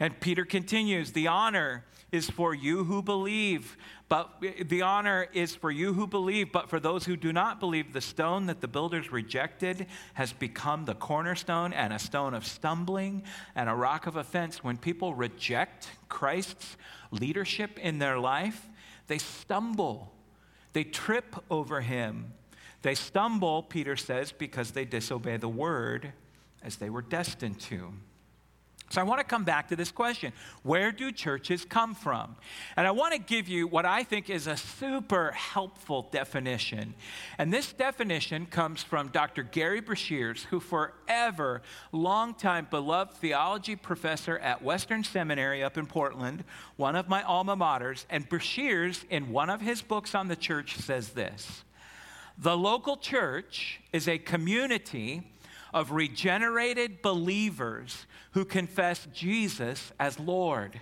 And 0.00 0.18
Peter 0.20 0.44
continues 0.44 1.12
the 1.12 1.28
honor 1.28 1.84
is 2.10 2.30
for 2.30 2.54
you 2.54 2.84
who 2.84 3.02
believe. 3.02 3.76
But 4.14 4.44
the 4.68 4.82
honor 4.82 5.26
is 5.32 5.56
for 5.56 5.72
you 5.72 5.92
who 5.92 6.06
believe, 6.06 6.52
but 6.52 6.70
for 6.70 6.78
those 6.78 7.04
who 7.04 7.16
do 7.16 7.32
not 7.32 7.58
believe, 7.58 7.92
the 7.92 8.00
stone 8.00 8.46
that 8.46 8.60
the 8.60 8.68
builders 8.68 9.10
rejected 9.10 9.88
has 10.12 10.32
become 10.32 10.84
the 10.84 10.94
cornerstone 10.94 11.72
and 11.72 11.92
a 11.92 11.98
stone 11.98 12.32
of 12.32 12.46
stumbling 12.46 13.24
and 13.56 13.68
a 13.68 13.74
rock 13.74 14.06
of 14.06 14.14
offense. 14.14 14.62
When 14.62 14.76
people 14.76 15.16
reject 15.16 15.88
Christ's 16.08 16.76
leadership 17.10 17.76
in 17.76 17.98
their 17.98 18.16
life, 18.20 18.68
they 19.08 19.18
stumble, 19.18 20.12
they 20.74 20.84
trip 20.84 21.34
over 21.50 21.80
him. 21.80 22.34
They 22.82 22.94
stumble, 22.94 23.64
Peter 23.64 23.96
says, 23.96 24.30
because 24.30 24.70
they 24.70 24.84
disobey 24.84 25.38
the 25.38 25.48
word 25.48 26.12
as 26.62 26.76
they 26.76 26.88
were 26.88 27.02
destined 27.02 27.58
to. 27.62 27.92
So 28.90 29.00
I 29.00 29.04
want 29.04 29.18
to 29.18 29.24
come 29.24 29.44
back 29.44 29.68
to 29.68 29.76
this 29.76 29.90
question 29.90 30.32
Where 30.62 30.92
do 30.92 31.10
churches 31.10 31.64
come 31.64 31.94
from? 31.94 32.36
And 32.76 32.86
I 32.86 32.90
want 32.90 33.12
to 33.14 33.18
give 33.18 33.48
you 33.48 33.66
what 33.66 33.86
I 33.86 34.04
think 34.04 34.28
is 34.28 34.46
a 34.46 34.56
super 34.56 35.32
helpful 35.32 36.08
definition. 36.12 36.94
And 37.38 37.52
this 37.52 37.72
definition 37.72 38.46
comes 38.46 38.82
from 38.82 39.08
Dr. 39.08 39.42
Gary 39.42 39.80
Breshears, 39.80 40.44
who 40.44 40.60
forever, 40.60 41.62
longtime 41.92 42.68
beloved 42.70 43.14
theology 43.14 43.74
professor 43.74 44.38
at 44.38 44.62
Western 44.62 45.02
Seminary 45.02 45.62
up 45.62 45.78
in 45.78 45.86
Portland, 45.86 46.44
one 46.76 46.94
of 46.94 47.08
my 47.08 47.22
alma 47.22 47.56
maters. 47.56 48.04
And 48.10 48.28
Breshears, 48.28 49.04
in 49.08 49.30
one 49.30 49.50
of 49.50 49.60
his 49.60 49.82
books 49.82 50.14
on 50.14 50.28
the 50.28 50.36
church, 50.36 50.76
says 50.76 51.10
this 51.10 51.64
The 52.38 52.56
local 52.56 52.96
church 52.96 53.80
is 53.92 54.06
a 54.06 54.18
community 54.18 55.22
of 55.74 55.90
regenerated 55.90 57.02
believers 57.02 58.06
who 58.30 58.44
confess 58.44 59.06
Jesus 59.12 59.92
as 59.98 60.18
Lord. 60.18 60.80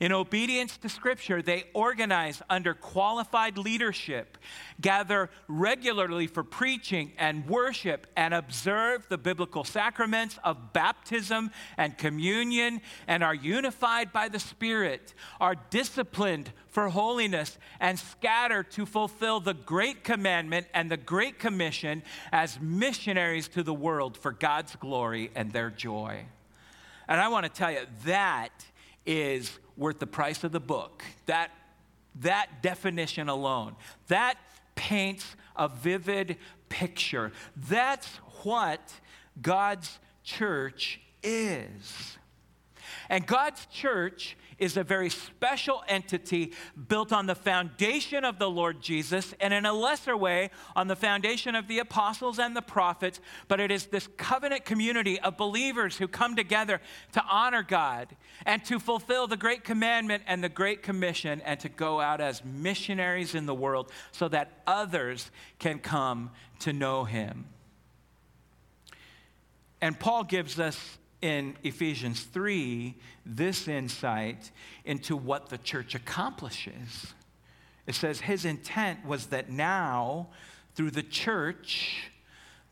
In 0.00 0.12
obedience 0.12 0.76
to 0.78 0.88
Scripture, 0.88 1.42
they 1.42 1.64
organize 1.74 2.40
under 2.48 2.72
qualified 2.72 3.58
leadership, 3.58 4.38
gather 4.80 5.28
regularly 5.48 6.28
for 6.28 6.44
preaching 6.44 7.12
and 7.18 7.48
worship, 7.48 8.06
and 8.16 8.32
observe 8.32 9.08
the 9.08 9.18
biblical 9.18 9.64
sacraments 9.64 10.38
of 10.44 10.72
baptism 10.72 11.50
and 11.76 11.98
communion, 11.98 12.80
and 13.08 13.24
are 13.24 13.34
unified 13.34 14.12
by 14.12 14.28
the 14.28 14.38
Spirit, 14.38 15.14
are 15.40 15.56
disciplined 15.70 16.52
for 16.68 16.90
holiness, 16.90 17.58
and 17.80 17.98
scatter 17.98 18.62
to 18.62 18.86
fulfill 18.86 19.40
the 19.40 19.54
great 19.54 20.04
commandment 20.04 20.68
and 20.74 20.88
the 20.88 20.96
great 20.96 21.40
commission 21.40 22.04
as 22.30 22.60
missionaries 22.60 23.48
to 23.48 23.64
the 23.64 23.74
world 23.74 24.16
for 24.16 24.30
God's 24.30 24.76
glory 24.76 25.32
and 25.34 25.52
their 25.52 25.70
joy. 25.70 26.24
And 27.08 27.20
I 27.20 27.26
want 27.28 27.46
to 27.46 27.50
tell 27.50 27.72
you, 27.72 27.80
that 28.04 28.52
is 29.04 29.58
worth 29.78 29.98
the 29.98 30.06
price 30.06 30.44
of 30.44 30.52
the 30.52 30.60
book. 30.60 31.02
That, 31.26 31.50
that 32.20 32.62
definition 32.62 33.28
alone, 33.30 33.76
that 34.08 34.34
paints 34.74 35.36
a 35.56 35.68
vivid 35.68 36.36
picture. 36.68 37.32
That's 37.56 38.06
what 38.42 38.92
God's 39.40 39.98
church 40.24 41.00
is. 41.22 42.18
And 43.08 43.26
God's 43.26 43.66
church 43.66 44.36
is 44.58 44.76
a 44.76 44.84
very 44.84 45.10
special 45.10 45.82
entity 45.88 46.52
built 46.88 47.12
on 47.12 47.26
the 47.26 47.34
foundation 47.34 48.24
of 48.24 48.38
the 48.38 48.50
Lord 48.50 48.80
Jesus 48.80 49.34
and 49.40 49.54
in 49.54 49.66
a 49.66 49.72
lesser 49.72 50.16
way 50.16 50.50
on 50.74 50.88
the 50.88 50.96
foundation 50.96 51.54
of 51.54 51.68
the 51.68 51.78
apostles 51.78 52.38
and 52.38 52.56
the 52.56 52.62
prophets. 52.62 53.20
But 53.46 53.60
it 53.60 53.70
is 53.70 53.86
this 53.86 54.08
covenant 54.16 54.64
community 54.64 55.20
of 55.20 55.36
believers 55.36 55.96
who 55.96 56.08
come 56.08 56.36
together 56.36 56.80
to 57.12 57.24
honor 57.30 57.62
God 57.62 58.16
and 58.44 58.64
to 58.64 58.78
fulfill 58.78 59.26
the 59.26 59.36
great 59.36 59.64
commandment 59.64 60.22
and 60.26 60.42
the 60.42 60.48
great 60.48 60.82
commission 60.82 61.40
and 61.44 61.58
to 61.60 61.68
go 61.68 62.00
out 62.00 62.20
as 62.20 62.44
missionaries 62.44 63.34
in 63.34 63.46
the 63.46 63.54
world 63.54 63.90
so 64.12 64.28
that 64.28 64.62
others 64.66 65.30
can 65.58 65.78
come 65.78 66.30
to 66.60 66.72
know 66.72 67.04
Him. 67.04 67.46
And 69.80 69.98
Paul 69.98 70.24
gives 70.24 70.58
us 70.58 70.98
in 71.20 71.56
Ephesians 71.64 72.22
3 72.22 72.94
this 73.26 73.68
insight 73.68 74.50
into 74.84 75.16
what 75.16 75.48
the 75.48 75.58
church 75.58 75.94
accomplishes. 75.94 77.14
It 77.86 77.94
says 77.94 78.20
his 78.20 78.44
intent 78.44 79.04
was 79.04 79.26
that 79.26 79.50
now, 79.50 80.28
through 80.74 80.90
the 80.90 81.02
church, 81.02 82.10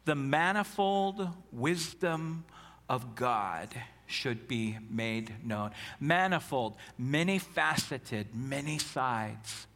the 0.04 0.14
manifold 0.14 1.28
wisdom 1.52 2.44
of 2.88 3.14
God 3.14 3.68
should 4.06 4.46
be 4.46 4.78
made 4.88 5.34
known. 5.44 5.72
Manifold, 5.98 6.74
many 6.96 7.38
faceted, 7.38 8.28
many 8.34 8.78
sides. 8.78 9.66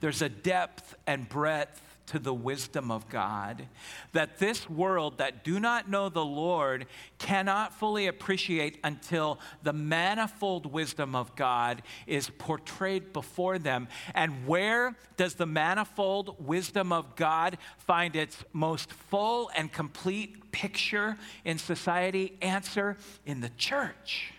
There's 0.00 0.22
a 0.22 0.28
depth 0.28 0.94
and 1.06 1.28
breadth 1.28 1.93
to 2.06 2.18
the 2.18 2.34
wisdom 2.34 2.90
of 2.90 3.08
God. 3.08 3.66
That 4.12 4.38
this 4.38 4.68
world 4.68 5.18
that 5.18 5.44
do 5.44 5.58
not 5.58 5.88
know 5.88 6.08
the 6.08 6.24
Lord 6.24 6.86
cannot 7.18 7.74
fully 7.74 8.06
appreciate 8.06 8.78
until 8.84 9.38
the 9.62 9.72
manifold 9.72 10.66
wisdom 10.66 11.14
of 11.14 11.34
God 11.34 11.82
is 12.06 12.30
portrayed 12.38 13.12
before 13.12 13.58
them. 13.58 13.88
And 14.14 14.46
where 14.46 14.96
does 15.16 15.34
the 15.34 15.46
manifold 15.46 16.44
wisdom 16.44 16.92
of 16.92 17.16
God 17.16 17.58
find 17.78 18.14
its 18.16 18.44
most 18.52 18.92
full 18.92 19.50
and 19.56 19.72
complete 19.72 20.52
picture 20.52 21.16
in 21.44 21.58
society? 21.58 22.36
Answer 22.42 22.96
in 23.24 23.40
the 23.40 23.50
church. 23.50 24.32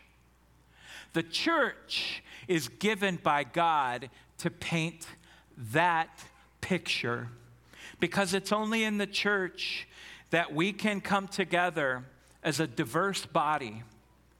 The 1.13 1.23
church 1.23 2.21
is 2.47 2.67
given 2.67 3.15
by 3.23 3.45
God 3.45 4.09
to 4.39 4.51
paint 4.51 5.07
that 5.57 6.09
picture 6.61 7.29
because 7.99 8.33
it's 8.33 8.51
only 8.51 8.83
in 8.83 8.97
the 8.97 9.07
church 9.07 9.87
that 10.29 10.53
we 10.53 10.73
can 10.73 11.01
come 11.01 11.27
together 11.27 12.03
as 12.43 12.59
a 12.59 12.67
diverse 12.67 13.25
body, 13.25 13.83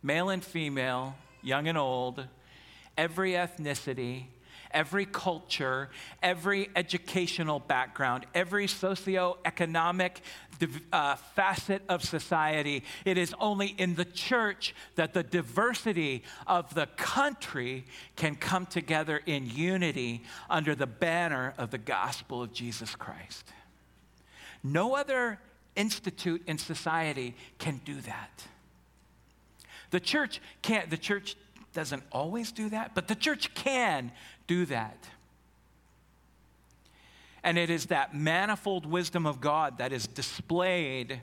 male 0.04 0.30
and 0.30 0.44
female, 0.44 1.16
young 1.42 1.68
and 1.68 1.78
old, 1.78 2.26
every 2.98 3.32
ethnicity, 3.32 4.26
every 4.76 5.06
culture, 5.06 5.90
every 6.22 6.70
educational 6.76 7.60
background, 7.60 8.28
every 8.36 8.68
socioeconomic 8.68 10.18
uh, 10.94 11.16
facet 11.16 11.82
of 11.90 12.04
society. 12.04 12.84
It 13.06 13.18
is 13.18 13.34
only 13.40 13.68
in 13.78 13.96
the 13.96 14.06
church 14.06 14.76
that 14.96 15.14
the 15.14 15.24
diversity 15.24 16.24
of 16.46 16.74
the 16.76 16.88
country 16.98 17.86
can 18.16 18.36
come 18.36 18.66
together 18.66 19.22
in 19.26 19.50
unity 19.50 20.24
under 20.50 20.76
the 20.76 20.88
banner 20.88 21.54
of 21.58 21.72
the 21.72 21.78
gospel 21.78 22.44
of 22.44 22.54
Jesus 22.54 22.96
Christ. 22.96 23.52
No 24.64 24.96
other 24.96 25.40
institute 25.76 26.42
in 26.48 26.58
society 26.58 27.36
can 27.60 27.82
do 27.86 28.02
that. 28.02 28.44
The 29.92 30.00
church 30.00 30.42
can't, 30.62 30.90
the 30.90 30.98
church 30.98 31.38
doesn't 31.76 32.02
always 32.12 32.52
do 32.52 32.70
that, 32.70 32.96
but 32.96 33.08
the 33.08 33.14
church 33.14 33.54
can 33.54 34.12
do 34.48 34.66
that. 34.66 34.98
And 37.44 37.60
it 37.60 37.70
is 37.70 37.88
that 37.88 38.16
manifold 38.16 38.88
wisdom 38.88 39.28
of 39.28 39.40
God 39.40 39.78
that 39.78 39.94
is 39.94 40.08
displayed 40.08 41.22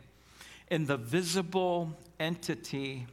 in 0.70 0.86
the 0.86 0.96
visible 0.96 1.98
entity 2.20 3.06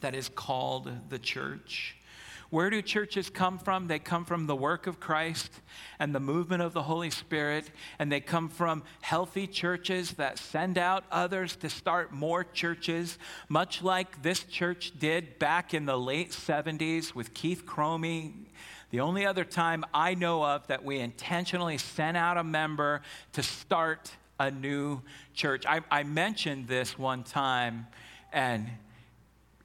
that 0.00 0.16
is 0.16 0.28
called 0.28 0.90
the 1.08 1.18
church. 1.20 1.96
Where 2.50 2.70
do 2.70 2.82
churches 2.82 3.30
come 3.30 3.58
from? 3.58 3.88
They 3.88 3.98
come 3.98 4.24
from 4.24 4.46
the 4.46 4.56
work 4.56 4.86
of 4.86 5.00
Christ 5.00 5.50
and 5.98 6.14
the 6.14 6.20
movement 6.20 6.62
of 6.62 6.72
the 6.72 6.82
Holy 6.82 7.10
Spirit, 7.10 7.70
and 7.98 8.10
they 8.10 8.20
come 8.20 8.48
from 8.48 8.82
healthy 9.00 9.46
churches 9.46 10.12
that 10.12 10.38
send 10.38 10.78
out 10.78 11.04
others 11.10 11.56
to 11.56 11.70
start 11.70 12.12
more 12.12 12.44
churches, 12.44 13.18
much 13.48 13.82
like 13.82 14.22
this 14.22 14.44
church 14.44 14.92
did 14.98 15.38
back 15.38 15.74
in 15.74 15.86
the 15.86 15.98
late 15.98 16.30
70s 16.30 17.14
with 17.14 17.34
Keith 17.34 17.64
Cromie. 17.66 18.32
The 18.90 19.00
only 19.00 19.26
other 19.26 19.44
time 19.44 19.84
I 19.92 20.14
know 20.14 20.44
of 20.44 20.66
that 20.68 20.84
we 20.84 21.00
intentionally 21.00 21.78
sent 21.78 22.16
out 22.16 22.36
a 22.36 22.44
member 22.44 23.02
to 23.32 23.42
start 23.42 24.12
a 24.38 24.50
new 24.50 25.00
church. 25.34 25.64
I, 25.66 25.80
I 25.90 26.02
mentioned 26.02 26.68
this 26.68 26.98
one 26.98 27.24
time, 27.24 27.86
and 28.32 28.68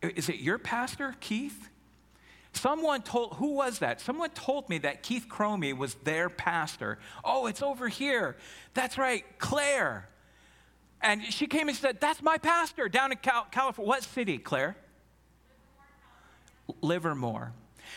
is 0.02 0.30
it 0.30 0.38
your 0.38 0.58
pastor, 0.58 1.16
Keith? 1.20 1.69
Someone 2.54 3.02
told, 3.04 3.36
who 3.36 3.54
was 3.54 3.80
that? 3.80 4.02
Someone 4.02 4.32
told 4.32 4.70
me 4.70 4.80
that 4.80 5.04
Keith 5.04 5.28
Cromie 5.30 5.78
was 5.78 5.94
their 5.96 6.30
pastor. 6.30 6.98
Oh, 7.24 7.46
it's 7.48 7.62
over 7.62 7.88
here. 7.88 8.38
That's 8.74 8.98
right, 8.98 9.24
Claire. 9.38 10.10
And 11.02 11.24
she 11.24 11.48
came 11.48 11.70
and 11.70 11.78
said, 11.78 12.02
That's 12.02 12.22
my 12.22 12.38
pastor 12.38 12.90
down 12.90 13.12
in 13.12 13.18
Cal- 13.20 13.48
California. 13.52 13.88
What 13.88 14.04
city, 14.04 14.38
Claire? 14.38 14.76
Livermore. 16.82 17.54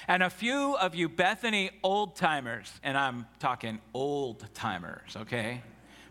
And 0.09 0.23
a 0.23 0.31
few 0.31 0.77
of 0.77 0.95
you 0.95 1.09
Bethany 1.09 1.71
old 1.83 2.17
timers, 2.17 2.71
and 2.83 2.97
I'm 2.97 3.27
talking 3.39 3.81
old 3.93 4.47
timers, 4.55 5.17
okay? 5.17 5.63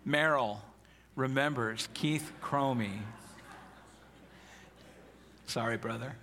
Merrill 0.06 0.62
remembers 1.16 1.88
Keith 1.94 2.32
Cromie. 2.42 3.02
Sorry, 5.48 5.78
brother. 5.78 6.16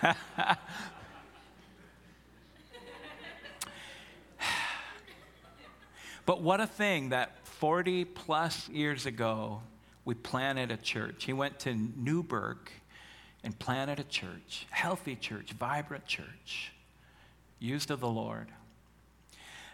but 6.26 6.40
what 6.42 6.60
a 6.60 6.66
thing 6.66 7.10
that 7.10 7.46
40 7.46 8.04
plus 8.06 8.68
years 8.68 9.06
ago, 9.06 9.62
we 10.04 10.14
planted 10.14 10.70
a 10.70 10.76
church. 10.76 11.24
He 11.24 11.32
went 11.32 11.58
to 11.60 11.74
Newberg 11.74 12.70
and 13.44 13.58
planted 13.58 14.00
a 14.00 14.04
church, 14.04 14.66
healthy 14.70 15.16
church, 15.16 15.52
vibrant 15.52 16.06
church, 16.06 16.72
used 17.58 17.90
of 17.90 18.00
the 18.00 18.08
Lord. 18.08 18.48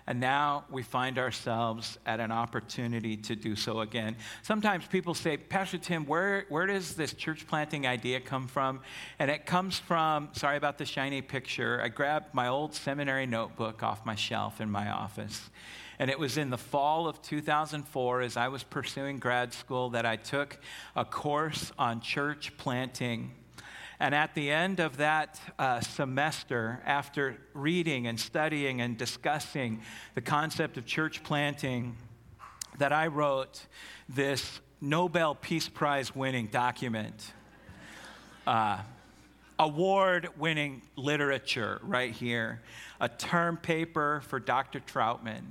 And 0.07 0.21
now 0.21 0.65
we 0.71 0.83
find 0.83 1.19
ourselves 1.19 1.99
at 2.07 2.21
an 2.21 2.31
opportunity 2.31 3.17
to 3.17 3.35
do 3.35 3.57
so 3.57 3.81
again. 3.81 4.17
Sometimes 4.43 4.87
people 4.87 5.15
say, 5.15 5.37
Pastor 5.37 5.79
Tim, 5.79 6.07
where, 6.07 6.47
where 6.49 6.67
does 6.67 6.95
this 6.95 7.13
church 7.13 7.47
planting 7.49 7.89
idea 7.89 8.21
come 8.21 8.47
from? 8.47 8.81
And 9.19 9.31
it 9.31 9.47
comes 9.47 9.79
from, 9.79 10.29
sorry 10.33 10.57
about 10.57 10.79
the 10.79 10.85
shiny 10.85 11.23
picture, 11.23 11.81
I 11.83 11.89
grabbed 11.89 12.35
my 12.35 12.47
old 12.47 12.75
seminary 12.75 13.27
notebook 13.27 13.83
off 13.83 14.07
my 14.07 14.15
shelf 14.15 14.61
in 14.61 14.71
my 14.71 14.91
office. 14.91 15.51
And 15.99 16.11
it 16.11 16.19
was 16.19 16.37
in 16.37 16.51
the 16.51 16.59
fall 16.59 17.09
of 17.09 17.21
2004, 17.23 18.21
as 18.21 18.37
I 18.37 18.49
was 18.49 18.63
pursuing 18.63 19.19
grad 19.19 19.53
school, 19.53 19.91
that 19.91 20.07
I 20.07 20.17
took 20.17 20.59
a 20.95 21.05
course 21.05 21.73
on 21.79 22.01
church 22.01 22.57
planting. 22.59 23.33
And 23.99 24.15
at 24.15 24.35
the 24.35 24.51
end 24.51 24.81
of 24.81 24.99
that 24.99 25.41
uh, 25.59 25.81
semester, 25.81 26.83
after 26.85 27.39
reading 27.55 28.07
and 28.07 28.21
studying 28.21 28.81
and 28.81 28.99
discussing 28.99 29.81
the 30.15 30.21
concept 30.21 30.77
of 30.77 30.85
church 30.85 31.23
planting, 31.23 31.97
that 32.79 32.93
I 32.93 33.07
wrote 33.07 33.67
this 34.09 34.61
Nobel 34.81 35.35
Peace 35.35 35.69
Prize 35.69 36.15
winning 36.15 36.47
document. 36.47 37.33
Uh, 38.47 38.79
award 39.59 40.29
winning 40.39 40.83
literature 40.97 41.81
right 41.83 42.13
here, 42.13 42.61
a 43.01 43.09
term 43.09 43.57
paper 43.57 44.23
for 44.27 44.39
Dr. 44.39 44.81
Troutman. 44.81 45.43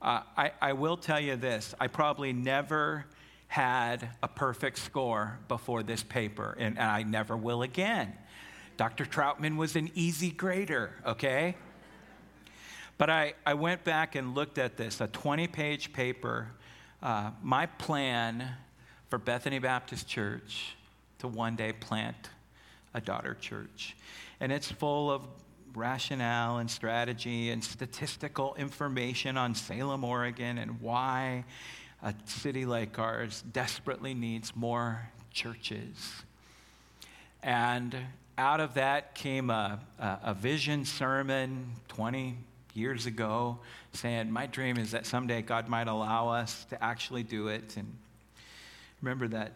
Uh, 0.00 0.22
I, 0.36 0.52
I 0.60 0.72
will 0.72 0.96
tell 0.96 1.20
you 1.20 1.36
this 1.36 1.74
I 1.78 1.86
probably 1.86 2.32
never 2.32 3.06
had 3.52 4.08
a 4.22 4.28
perfect 4.28 4.78
score 4.78 5.38
before 5.46 5.82
this 5.82 6.02
paper, 6.02 6.56
and, 6.58 6.78
and 6.78 6.90
I 6.90 7.02
never 7.02 7.36
will 7.36 7.60
again. 7.60 8.10
Dr. 8.78 9.04
Troutman 9.04 9.58
was 9.58 9.76
an 9.76 9.90
easy 9.94 10.30
grader, 10.30 10.94
okay? 11.04 11.54
But 12.96 13.10
I, 13.10 13.34
I 13.44 13.52
went 13.52 13.84
back 13.84 14.14
and 14.14 14.34
looked 14.34 14.56
at 14.56 14.78
this, 14.78 15.02
a 15.02 15.06
20 15.06 15.48
page 15.48 15.92
paper. 15.92 16.48
Uh, 17.02 17.32
my 17.42 17.66
plan 17.66 18.48
for 19.10 19.18
Bethany 19.18 19.58
Baptist 19.58 20.08
Church 20.08 20.74
to 21.18 21.28
one 21.28 21.54
day 21.54 21.74
plant 21.74 22.30
a 22.94 23.02
daughter 23.02 23.36
church. 23.38 23.98
And 24.40 24.50
it's 24.50 24.72
full 24.72 25.10
of 25.10 25.26
rationale 25.74 26.56
and 26.56 26.70
strategy 26.70 27.50
and 27.50 27.62
statistical 27.62 28.54
information 28.54 29.36
on 29.36 29.54
Salem, 29.54 30.04
Oregon, 30.04 30.56
and 30.56 30.80
why 30.80 31.44
a 32.02 32.14
city 32.26 32.66
like 32.66 32.98
ours 32.98 33.42
desperately 33.52 34.14
needs 34.14 34.54
more 34.56 35.08
churches. 35.32 36.22
And 37.42 37.96
out 38.36 38.60
of 38.60 38.74
that 38.74 39.14
came 39.14 39.50
a, 39.50 39.78
a, 39.98 40.18
a, 40.24 40.34
vision 40.34 40.84
sermon 40.84 41.72
20 41.88 42.36
years 42.74 43.06
ago 43.06 43.58
saying, 43.92 44.30
My 44.30 44.46
dream 44.46 44.78
is 44.78 44.92
that 44.92 45.06
someday 45.06 45.42
God 45.42 45.68
might 45.68 45.88
allow 45.88 46.28
us 46.28 46.64
to 46.70 46.82
actually 46.82 47.22
do 47.22 47.48
it. 47.48 47.76
And 47.76 47.96
remember 49.00 49.28
that 49.28 49.52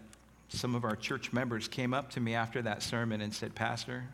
some 0.48 0.74
of 0.74 0.85
our 0.85 0.96
church 0.96 1.32
members 1.32 1.68
came 1.68 1.94
up 1.94 2.11
to 2.12 2.20
me 2.20 2.35
after 2.35 2.62
that 2.62 2.82
sermon 2.82 3.20
and 3.20 3.32
said, 3.32 3.54
Pastor, 3.54 4.04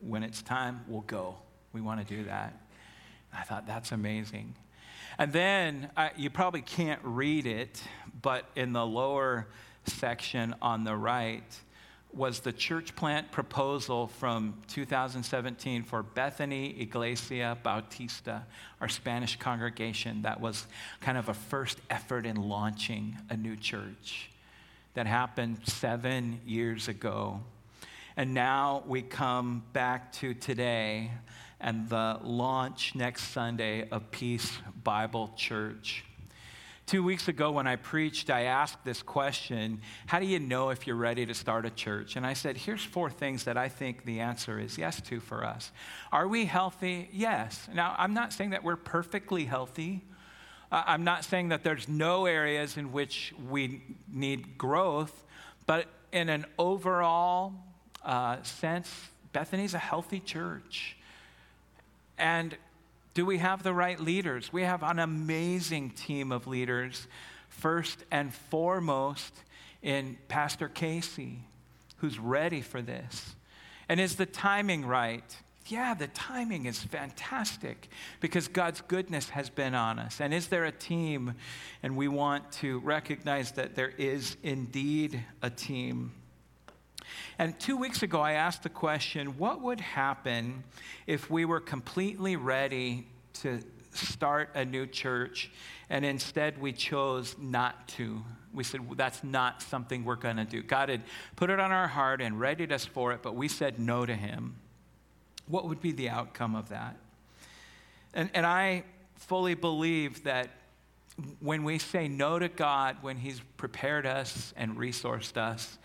when 0.00 0.22
it's 0.22 0.42
time, 0.42 0.84
we'll 0.88 1.02
go. 1.02 1.36
We 1.72 1.80
want 1.80 2.06
to 2.06 2.16
do 2.16 2.24
that. 2.24 2.58
I 3.34 3.42
thought, 3.42 3.66
that's 3.66 3.92
amazing. 3.92 4.54
And 5.18 5.32
then 5.32 5.90
uh, 5.96 6.10
you 6.16 6.30
probably 6.30 6.62
can't 6.62 7.00
read 7.02 7.46
it, 7.46 7.82
but 8.22 8.44
in 8.54 8.72
the 8.72 8.84
lower 8.84 9.46
section 9.86 10.54
on 10.60 10.84
the 10.84 10.96
right 10.96 11.44
was 12.12 12.40
the 12.40 12.52
church 12.52 12.96
plant 12.96 13.30
proposal 13.30 14.06
from 14.06 14.54
2017 14.68 15.82
for 15.82 16.02
Bethany 16.02 16.74
Iglesia 16.80 17.58
Bautista, 17.62 18.46
our 18.80 18.88
Spanish 18.88 19.36
congregation. 19.36 20.22
That 20.22 20.40
was 20.40 20.66
kind 21.00 21.18
of 21.18 21.28
a 21.28 21.34
first 21.34 21.78
effort 21.90 22.24
in 22.24 22.36
launching 22.36 23.18
a 23.28 23.36
new 23.36 23.54
church 23.54 24.30
that 24.94 25.06
happened 25.06 25.58
seven 25.64 26.40
years 26.46 26.88
ago. 26.88 27.40
And 28.16 28.32
now 28.32 28.82
we 28.86 29.02
come 29.02 29.62
back 29.74 30.10
to 30.14 30.32
today 30.32 31.10
and 31.60 31.88
the 31.88 32.18
launch 32.22 32.94
next 32.94 33.28
Sunday 33.28 33.88
of 33.88 34.10
Peace 34.10 34.58
Bible 34.82 35.32
Church. 35.36 36.04
Two 36.86 37.02
weeks 37.02 37.26
ago, 37.26 37.50
when 37.50 37.66
I 37.66 37.74
preached, 37.74 38.30
I 38.30 38.42
asked 38.42 38.84
this 38.84 39.02
question 39.02 39.80
How 40.06 40.20
do 40.20 40.26
you 40.26 40.38
know 40.38 40.70
if 40.70 40.86
you're 40.86 40.94
ready 40.94 41.26
to 41.26 41.34
start 41.34 41.66
a 41.66 41.70
church? 41.70 42.14
And 42.14 42.24
I 42.24 42.34
said, 42.34 42.56
Here's 42.56 42.84
four 42.84 43.10
things 43.10 43.44
that 43.44 43.56
I 43.56 43.68
think 43.68 44.04
the 44.04 44.20
answer 44.20 44.60
is 44.60 44.78
yes 44.78 45.00
to 45.02 45.18
for 45.18 45.44
us. 45.44 45.72
Are 46.12 46.28
we 46.28 46.44
healthy? 46.44 47.08
Yes. 47.12 47.68
Now, 47.74 47.96
I'm 47.98 48.14
not 48.14 48.32
saying 48.32 48.50
that 48.50 48.62
we're 48.62 48.76
perfectly 48.76 49.46
healthy. 49.46 50.04
I'm 50.70 51.04
not 51.04 51.24
saying 51.24 51.48
that 51.48 51.64
there's 51.64 51.88
no 51.88 52.26
areas 52.26 52.76
in 52.76 52.92
which 52.92 53.34
we 53.48 53.82
need 54.12 54.58
growth, 54.58 55.24
but 55.66 55.86
in 56.12 56.28
an 56.28 56.44
overall 56.58 57.52
uh, 58.04 58.42
sense, 58.42 58.92
Bethany's 59.32 59.74
a 59.74 59.78
healthy 59.78 60.20
church. 60.20 60.95
And 62.18 62.56
do 63.14 63.24
we 63.24 63.38
have 63.38 63.62
the 63.62 63.72
right 63.72 63.98
leaders? 63.98 64.52
We 64.52 64.62
have 64.62 64.82
an 64.82 64.98
amazing 64.98 65.90
team 65.90 66.32
of 66.32 66.46
leaders, 66.46 67.06
first 67.48 68.04
and 68.10 68.32
foremost 68.32 69.34
in 69.82 70.18
Pastor 70.28 70.68
Casey, 70.68 71.38
who's 71.98 72.18
ready 72.18 72.60
for 72.60 72.82
this. 72.82 73.34
And 73.88 74.00
is 74.00 74.16
the 74.16 74.26
timing 74.26 74.84
right? 74.84 75.36
Yeah, 75.68 75.94
the 75.94 76.06
timing 76.08 76.66
is 76.66 76.78
fantastic 76.78 77.88
because 78.20 78.48
God's 78.48 78.82
goodness 78.82 79.30
has 79.30 79.50
been 79.50 79.74
on 79.74 79.98
us. 79.98 80.20
And 80.20 80.32
is 80.32 80.48
there 80.48 80.64
a 80.64 80.72
team? 80.72 81.34
And 81.82 81.96
we 81.96 82.08
want 82.08 82.52
to 82.52 82.78
recognize 82.80 83.52
that 83.52 83.74
there 83.74 83.92
is 83.96 84.36
indeed 84.42 85.24
a 85.42 85.50
team. 85.50 86.12
And 87.38 87.58
two 87.58 87.76
weeks 87.76 88.02
ago, 88.02 88.20
I 88.20 88.32
asked 88.32 88.62
the 88.62 88.68
question 88.68 89.38
what 89.38 89.60
would 89.60 89.80
happen 89.80 90.64
if 91.06 91.30
we 91.30 91.44
were 91.44 91.60
completely 91.60 92.36
ready 92.36 93.06
to 93.34 93.60
start 93.96 94.50
a 94.54 94.64
new 94.64 94.86
church, 94.86 95.50
and 95.88 96.04
instead 96.04 96.60
we 96.60 96.72
chose 96.72 97.36
not 97.38 97.88
to. 97.88 98.22
We 98.52 98.64
said, 98.64 98.80
that's 98.96 99.22
not 99.22 99.62
something 99.62 100.04
we're 100.04 100.16
going 100.16 100.36
to 100.36 100.44
do. 100.44 100.62
God 100.62 100.88
had 100.88 101.02
put 101.34 101.50
it 101.50 101.60
on 101.60 101.72
our 101.72 101.88
heart 101.88 102.20
and 102.20 102.40
readied 102.40 102.72
us 102.72 102.84
for 102.84 103.12
it, 103.12 103.22
but 103.22 103.34
we 103.34 103.48
said 103.48 103.78
no 103.78 104.06
to 104.06 104.14
Him. 104.14 104.56
What 105.46 105.68
would 105.68 105.80
be 105.80 105.92
the 105.92 106.08
outcome 106.08 106.54
of 106.54 106.70
that? 106.70 106.96
And, 108.14 108.30
and 108.34 108.46
I 108.46 108.84
fully 109.16 109.54
believe 109.54 110.24
that 110.24 110.50
when 111.40 111.64
we 111.64 111.78
say 111.78 112.08
no 112.08 112.38
to 112.38 112.48
God, 112.48 112.98
when 113.00 113.16
He's 113.16 113.40
prepared 113.56 114.06
us 114.06 114.52
and 114.56 114.76
resourced 114.76 115.36
us, 115.36 115.78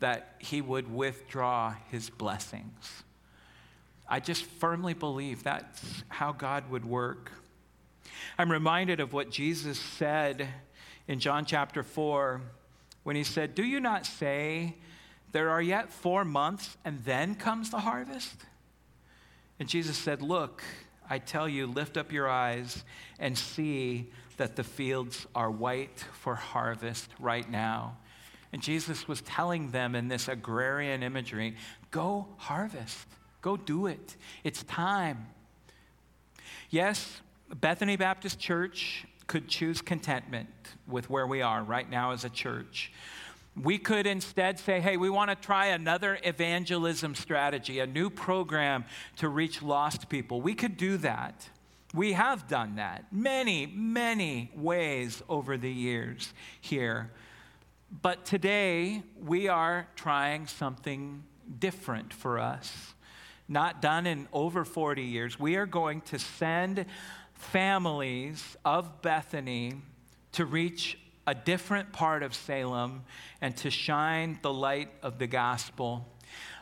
that 0.00 0.34
He 0.38 0.60
would 0.60 0.92
withdraw 0.92 1.74
His 1.90 2.10
blessings. 2.10 3.04
I 4.08 4.18
just 4.18 4.44
firmly 4.44 4.92
believe 4.92 5.44
that's 5.44 6.02
how 6.08 6.32
God 6.32 6.68
would 6.70 6.84
work. 6.84 7.30
I'm 8.36 8.50
reminded 8.50 8.98
of 8.98 9.12
what 9.12 9.30
Jesus 9.30 9.78
said 9.78 10.48
in 11.06 11.20
John 11.20 11.44
chapter 11.44 11.82
4 11.82 12.40
when 13.04 13.16
he 13.16 13.24
said, 13.24 13.54
Do 13.54 13.64
you 13.64 13.80
not 13.80 14.06
say, 14.06 14.76
There 15.32 15.50
are 15.50 15.62
yet 15.62 15.92
four 15.92 16.24
months 16.24 16.76
and 16.84 17.04
then 17.04 17.34
comes 17.34 17.70
the 17.70 17.80
harvest? 17.80 18.34
And 19.58 19.68
Jesus 19.68 19.96
said, 19.96 20.22
Look, 20.22 20.62
I 21.08 21.18
tell 21.18 21.48
you, 21.48 21.66
lift 21.66 21.96
up 21.96 22.12
your 22.12 22.28
eyes 22.28 22.84
and 23.18 23.36
see 23.36 24.10
that 24.36 24.56
the 24.56 24.64
fields 24.64 25.26
are 25.34 25.50
white 25.50 26.04
for 26.12 26.34
harvest 26.34 27.10
right 27.18 27.48
now. 27.48 27.96
And 28.52 28.60
Jesus 28.60 29.06
was 29.06 29.20
telling 29.22 29.70
them 29.70 29.94
in 29.94 30.08
this 30.08 30.28
agrarian 30.28 31.02
imagery 31.02 31.56
go 31.90 32.26
harvest. 32.36 33.06
Go 33.42 33.56
do 33.56 33.86
it. 33.86 34.16
It's 34.44 34.62
time. 34.64 35.26
Yes, 36.68 37.20
Bethany 37.60 37.96
Baptist 37.96 38.38
Church 38.38 39.06
could 39.26 39.48
choose 39.48 39.80
contentment 39.80 40.48
with 40.86 41.08
where 41.08 41.26
we 41.26 41.40
are 41.40 41.62
right 41.62 41.88
now 41.88 42.10
as 42.10 42.24
a 42.24 42.28
church. 42.28 42.92
We 43.60 43.78
could 43.78 44.06
instead 44.06 44.58
say, 44.58 44.80
hey, 44.80 44.96
we 44.96 45.10
want 45.10 45.30
to 45.30 45.36
try 45.36 45.66
another 45.66 46.18
evangelism 46.22 47.14
strategy, 47.14 47.80
a 47.80 47.86
new 47.86 48.10
program 48.10 48.84
to 49.16 49.28
reach 49.28 49.62
lost 49.62 50.08
people. 50.08 50.40
We 50.40 50.54
could 50.54 50.76
do 50.76 50.96
that. 50.98 51.48
We 51.92 52.12
have 52.12 52.46
done 52.46 52.76
that 52.76 53.06
many, 53.12 53.66
many 53.66 54.50
ways 54.54 55.22
over 55.28 55.56
the 55.56 55.70
years 55.70 56.32
here. 56.60 57.10
But 57.90 58.24
today, 58.24 59.02
we 59.20 59.48
are 59.48 59.88
trying 59.96 60.46
something 60.46 61.24
different 61.58 62.12
for 62.12 62.38
us 62.38 62.94
not 63.50 63.82
done 63.82 64.06
in 64.06 64.28
over 64.32 64.64
40 64.64 65.02
years. 65.02 65.38
We 65.38 65.56
are 65.56 65.66
going 65.66 66.02
to 66.02 66.20
send 66.20 66.86
families 67.34 68.56
of 68.64 69.02
Bethany 69.02 69.74
to 70.32 70.46
reach 70.46 70.96
a 71.26 71.34
different 71.34 71.92
part 71.92 72.22
of 72.22 72.32
Salem 72.32 73.02
and 73.40 73.56
to 73.58 73.70
shine 73.70 74.38
the 74.42 74.52
light 74.52 74.90
of 75.02 75.18
the 75.18 75.26
gospel. 75.26 76.06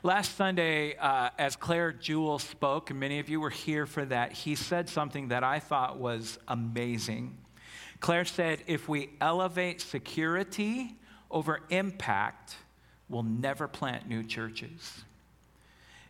Last 0.03 0.37
Sunday, 0.37 0.97
uh, 0.97 1.29
as 1.39 1.57
Claire 1.57 1.93
Jewell 1.93 2.39
spoke, 2.39 2.89
and 2.89 2.99
many 2.99 3.19
of 3.19 3.29
you 3.29 3.39
were 3.39 3.51
here 3.51 3.85
for 3.85 4.07
that, 4.07 4.33
he 4.33 4.55
said 4.55 4.89
something 4.89 5.29
that 5.29 5.45
I 5.45 5.59
thought 5.59 5.99
was 5.99 6.39
amazing. 6.49 7.37
Claire 8.01 8.25
said, 8.25 8.63
If 8.67 8.89
we 8.89 9.11
elevate 9.21 9.83
security 9.83 10.98
over 11.31 11.61
impact, 11.71 12.57
we'll 13.09 13.23
never 13.23 13.69
plant 13.69 14.09
new 14.09 14.23
churches 14.23 15.05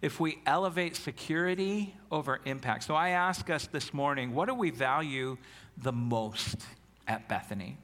if 0.00 0.20
we 0.20 0.38
elevate 0.46 0.96
security 0.96 1.94
over 2.10 2.40
impact. 2.44 2.84
So 2.84 2.94
I 2.94 3.10
ask 3.10 3.50
us 3.50 3.66
this 3.66 3.92
morning 3.92 4.34
what 4.34 4.46
do 4.46 4.54
we 4.54 4.70
value 4.70 5.36
the 5.76 5.92
most 5.92 6.64
at 7.06 7.28
Bethany? 7.28 7.78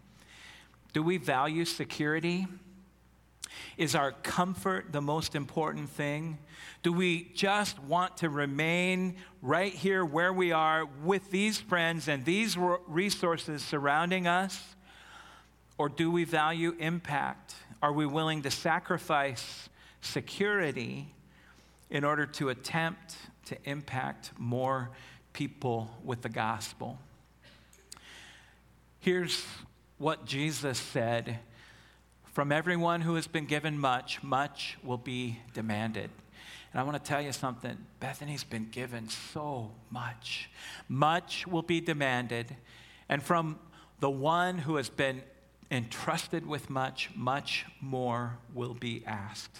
Do 0.92 1.02
we 1.02 1.16
value 1.16 1.64
security? 1.64 2.46
Is 3.76 3.94
our 3.94 4.12
comfort 4.12 4.92
the 4.92 5.00
most 5.00 5.34
important 5.34 5.88
thing? 5.88 6.38
Do 6.82 6.92
we 6.92 7.30
just 7.34 7.80
want 7.82 8.18
to 8.18 8.28
remain 8.28 9.16
right 9.42 9.72
here 9.72 10.04
where 10.04 10.32
we 10.32 10.52
are 10.52 10.86
with 11.02 11.30
these 11.30 11.58
friends 11.58 12.06
and 12.06 12.24
these 12.24 12.56
resources 12.56 13.62
surrounding 13.62 14.26
us? 14.28 14.76
Or 15.76 15.88
do 15.88 16.10
we 16.10 16.24
value 16.24 16.74
impact? 16.78 17.54
Are 17.82 17.92
we 17.92 18.06
willing 18.06 18.42
to 18.42 18.50
sacrifice 18.50 19.68
security 20.00 21.08
in 21.90 22.04
order 22.04 22.26
to 22.26 22.48
attempt 22.48 23.16
to 23.46 23.56
impact 23.64 24.32
more 24.38 24.90
people 25.32 25.90
with 26.02 26.22
the 26.22 26.28
gospel. 26.28 26.98
Here's 29.00 29.44
what 29.98 30.24
Jesus 30.24 30.78
said 30.78 31.40
From 32.32 32.50
everyone 32.50 33.02
who 33.02 33.14
has 33.16 33.26
been 33.26 33.44
given 33.44 33.78
much, 33.78 34.22
much 34.22 34.78
will 34.82 34.98
be 34.98 35.38
demanded. 35.52 36.10
And 36.72 36.80
I 36.80 36.82
want 36.82 37.02
to 37.02 37.08
tell 37.08 37.22
you 37.22 37.30
something 37.30 37.76
Bethany's 38.00 38.42
been 38.42 38.68
given 38.70 39.08
so 39.08 39.70
much. 39.90 40.50
Much 40.88 41.46
will 41.46 41.62
be 41.62 41.80
demanded. 41.80 42.56
And 43.08 43.22
from 43.22 43.58
the 44.00 44.10
one 44.10 44.58
who 44.58 44.76
has 44.76 44.88
been 44.88 45.22
entrusted 45.70 46.46
with 46.46 46.70
much, 46.70 47.10
much 47.14 47.66
more 47.80 48.38
will 48.52 48.74
be 48.74 49.02
asked. 49.06 49.58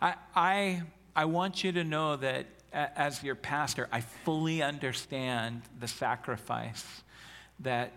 I, 0.00 0.14
I, 0.34 0.82
I 1.14 1.24
want 1.26 1.62
you 1.62 1.72
to 1.72 1.84
know 1.84 2.16
that 2.16 2.46
as 2.72 3.22
your 3.22 3.34
pastor, 3.34 3.88
I 3.92 4.00
fully 4.00 4.62
understand 4.62 5.62
the 5.78 5.88
sacrifice 5.88 7.02
that 7.60 7.92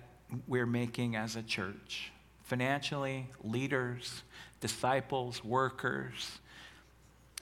we're 0.48 0.65
making 0.65 1.15
as 1.15 1.36
a 1.36 1.44
church 1.44 2.12
financially, 2.44 3.28
leaders, 3.44 4.22
disciples, 4.60 5.44
workers. 5.44 6.39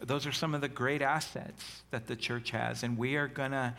Those 0.01 0.25
are 0.25 0.31
some 0.31 0.55
of 0.55 0.61
the 0.61 0.69
great 0.69 1.01
assets 1.01 1.83
that 1.91 2.07
the 2.07 2.15
church 2.15 2.51
has, 2.51 2.83
and 2.83 2.97
we 2.97 3.17
are 3.17 3.27
going 3.27 3.51
to 3.51 3.73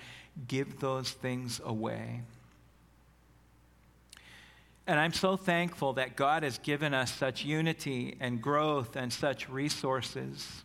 give 0.47 0.81
those 0.81 1.11
things 1.11 1.61
away. 1.65 2.21
And 4.87 5.01
I'm 5.01 5.15
so 5.15 5.37
thankful 5.37 5.95
that 5.95 6.15
God 6.15 6.43
has 6.43 6.59
given 6.59 6.93
us 6.93 7.11
such 7.11 7.45
unity 7.45 8.17
and 8.21 8.43
growth 8.43 8.97
and 8.97 9.11
such 9.13 9.49
resources. 9.49 10.65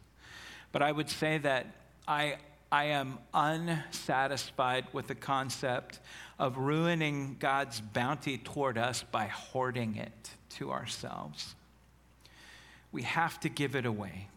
But 0.71 0.81
I 0.81 0.91
would 0.91 1.09
say 1.09 1.37
that 1.37 1.67
I, 2.07 2.37
I 2.71 2.85
am 2.85 3.19
unsatisfied 3.33 4.87
with 4.91 5.07
the 5.07 5.15
concept 5.15 5.99
of 6.37 6.57
ruining 6.57 7.37
God's 7.39 7.79
bounty 7.79 8.37
toward 8.37 8.77
us 8.77 9.03
by 9.03 9.27
hoarding 9.27 9.95
it 9.95 10.31
to 10.57 10.71
ourselves. 10.71 11.55
We 12.91 13.03
have 13.03 13.39
to 13.41 13.49
give 13.49 13.75
it 13.75 13.85
away. 13.85 14.27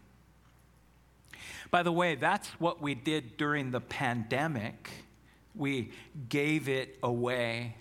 By 1.71 1.83
the 1.83 1.91
way, 1.91 2.15
that's 2.15 2.47
what 2.59 2.81
we 2.81 2.95
did 2.95 3.35
during 3.35 3.71
the 3.71 3.81
pandemic. 3.81 4.89
We 5.55 5.91
gave 6.29 6.69
it 6.69 6.97
away 7.03 7.75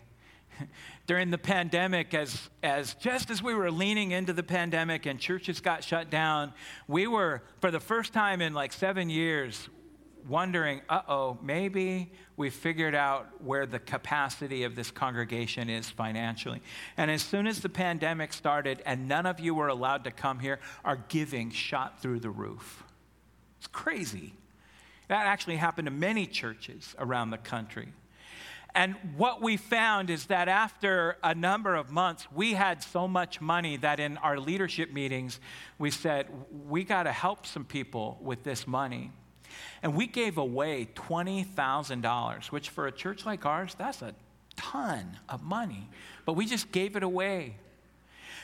during 1.06 1.30
the 1.30 1.38
pandemic, 1.38 2.14
as, 2.14 2.50
as 2.62 2.94
just 2.94 3.30
as 3.30 3.42
we 3.42 3.54
were 3.54 3.70
leaning 3.70 4.12
into 4.12 4.32
the 4.32 4.42
pandemic 4.42 5.06
and 5.06 5.18
churches 5.18 5.60
got 5.60 5.84
shut 5.84 6.10
down, 6.10 6.52
we 6.88 7.06
were, 7.06 7.42
for 7.60 7.70
the 7.70 7.80
first 7.80 8.12
time 8.12 8.40
in 8.40 8.54
like 8.54 8.72
seven 8.72 9.10
years, 9.10 9.68
wondering, 10.28 10.80
uh 10.88 11.02
oh, 11.08 11.38
maybe 11.42 12.12
we 12.36 12.50
figured 12.50 12.94
out 12.94 13.42
where 13.42 13.66
the 13.66 13.78
capacity 13.78 14.64
of 14.64 14.74
this 14.74 14.90
congregation 14.90 15.68
is 15.68 15.90
financially. 15.90 16.62
And 16.96 17.10
as 17.10 17.22
soon 17.22 17.46
as 17.46 17.60
the 17.60 17.68
pandemic 17.68 18.32
started 18.32 18.82
and 18.86 19.08
none 19.08 19.26
of 19.26 19.40
you 19.40 19.54
were 19.54 19.68
allowed 19.68 20.04
to 20.04 20.10
come 20.10 20.38
here, 20.38 20.60
our 20.84 20.96
giving 21.08 21.50
shot 21.50 22.00
through 22.00 22.20
the 22.20 22.30
roof. 22.30 22.84
It's 23.58 23.66
crazy. 23.66 24.34
That 25.08 25.26
actually 25.26 25.56
happened 25.56 25.86
to 25.86 25.92
many 25.92 26.26
churches 26.26 26.94
around 26.98 27.30
the 27.30 27.38
country. 27.38 27.88
And 28.74 28.96
what 29.16 29.42
we 29.42 29.58
found 29.58 30.08
is 30.08 30.26
that 30.26 30.48
after 30.48 31.18
a 31.22 31.34
number 31.34 31.74
of 31.74 31.90
months, 31.90 32.26
we 32.32 32.54
had 32.54 32.82
so 32.82 33.06
much 33.06 33.40
money 33.40 33.76
that 33.78 34.00
in 34.00 34.16
our 34.18 34.38
leadership 34.38 34.92
meetings, 34.92 35.40
we 35.78 35.90
said, 35.90 36.26
we 36.68 36.82
got 36.82 37.02
to 37.02 37.12
help 37.12 37.44
some 37.46 37.64
people 37.64 38.18
with 38.22 38.42
this 38.44 38.66
money. 38.66 39.10
And 39.82 39.94
we 39.94 40.06
gave 40.06 40.38
away 40.38 40.88
$20,000, 40.94 42.44
which 42.46 42.70
for 42.70 42.86
a 42.86 42.92
church 42.92 43.26
like 43.26 43.44
ours, 43.44 43.74
that's 43.76 44.00
a 44.00 44.14
ton 44.56 45.18
of 45.28 45.42
money. 45.42 45.88
But 46.24 46.34
we 46.34 46.46
just 46.46 46.72
gave 46.72 46.96
it 46.96 47.02
away. 47.02 47.56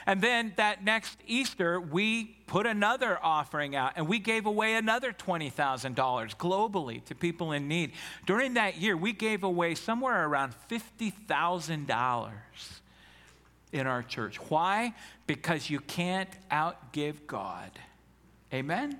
And 0.06 0.20
then 0.20 0.52
that 0.56 0.84
next 0.84 1.18
Easter, 1.26 1.80
we 1.80 2.36
put 2.46 2.66
another 2.66 3.18
offering 3.22 3.76
out 3.76 3.92
and 3.96 4.08
we 4.08 4.18
gave 4.18 4.46
away 4.46 4.74
another 4.74 5.12
$20,000 5.12 5.94
globally 6.36 7.04
to 7.04 7.14
people 7.14 7.52
in 7.52 7.68
need. 7.68 7.92
During 8.26 8.54
that 8.54 8.78
year, 8.78 8.96
we 8.96 9.12
gave 9.12 9.44
away 9.44 9.74
somewhere 9.74 10.26
around 10.26 10.54
$50,000 10.70 12.30
in 13.72 13.86
our 13.86 14.02
church. 14.02 14.36
Why? 14.48 14.94
Because 15.26 15.68
you 15.68 15.80
can't 15.80 16.30
outgive 16.50 17.26
God. 17.26 17.70
Amen? 18.52 18.98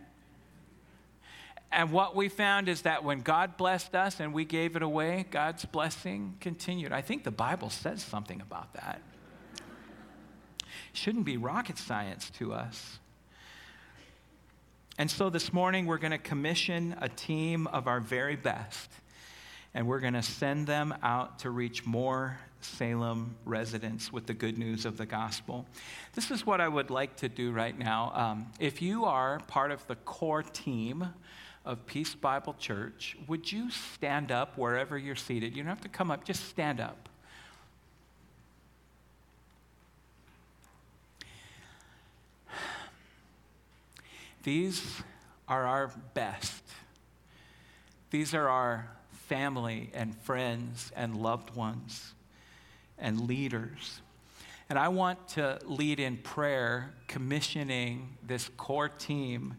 and 1.71 1.93
what 1.93 2.17
we 2.17 2.29
found 2.29 2.69
is 2.69 2.83
that 2.83 3.05
when 3.05 3.21
God 3.21 3.57
blessed 3.57 3.95
us 3.95 4.21
and 4.21 4.33
we 4.33 4.45
gave 4.45 4.75
it 4.75 4.83
away, 4.83 5.27
God's 5.31 5.65
blessing 5.65 6.37
continued. 6.41 6.93
I 6.93 7.03
think 7.03 7.25
the 7.25 7.31
Bible 7.31 7.69
says 7.69 8.03
something 8.03 8.41
about 8.41 8.73
that. 8.75 9.03
Shouldn't 10.99 11.27
be 11.27 11.37
rocket 11.37 11.79
science 11.79 12.29
to 12.39 12.53
us. 12.53 12.99
And 14.99 15.09
so 15.09 15.31
this 15.31 15.53
morning, 15.53 15.87
we're 15.87 15.99
going 15.99 16.11
to 16.11 16.19
commission 16.19 16.97
a 17.01 17.09
team 17.09 17.69
of 17.69 17.87
our 17.87 18.01
very 18.01 18.35
best, 18.35 18.91
and 19.75 19.87
we're 19.87 20.01
going 20.01 20.15
to 20.15 20.25
send 20.25 20.67
them 20.67 20.93
out 21.05 21.39
to 21.41 21.51
reach 21.51 21.87
more 21.87 22.41
Salem 22.63 23.37
residents 23.45 24.13
with 24.13 24.27
the 24.27 24.35
good 24.35 24.59
news 24.59 24.85
of 24.85 24.97
the 24.97 25.07
gospel. 25.07 25.67
This 26.15 26.33
is 26.33 26.45
what 26.45 26.61
I 26.61 26.67
would 26.67 26.91
like 26.91 27.15
to 27.19 27.29
do 27.29 27.53
right 27.53 27.79
now. 27.79 28.11
Um, 28.13 28.47
if 28.59 28.83
you 28.83 29.05
are 29.05 29.39
part 29.47 29.71
of 29.71 29.87
the 29.87 29.95
core 29.95 30.43
team 30.43 31.11
of 31.65 31.87
Peace 31.87 32.17
Bible 32.17 32.57
Church, 32.59 33.17
would 33.29 33.53
you 33.53 33.71
stand 33.71 34.33
up 34.33 34.59
wherever 34.59 34.99
you're 34.99 35.15
seated? 35.15 35.55
You 35.55 35.63
don't 35.63 35.71
have 35.71 35.81
to 35.83 35.89
come 35.89 36.11
up, 36.11 36.25
just 36.25 36.49
stand 36.49 36.81
up. 36.81 37.09
These 44.49 45.03
are 45.47 45.67
our 45.67 45.93
best. 46.15 46.63
These 48.11 48.33
are 48.33 48.49
our 48.49 48.89
family 49.27 49.91
and 49.93 50.17
friends 50.23 50.91
and 50.97 51.17
loved 51.17 51.55
ones 51.55 52.15
and 52.99 53.29
leaders. 53.29 54.01
And 54.71 54.79
I 54.79 54.89
want 54.89 55.29
to 55.35 55.59
lead 55.67 56.01
in 56.01 56.17
prayer, 56.17 56.95
commissioning 57.09 58.17
this 58.27 58.49
core 58.57 58.89
team 58.89 59.55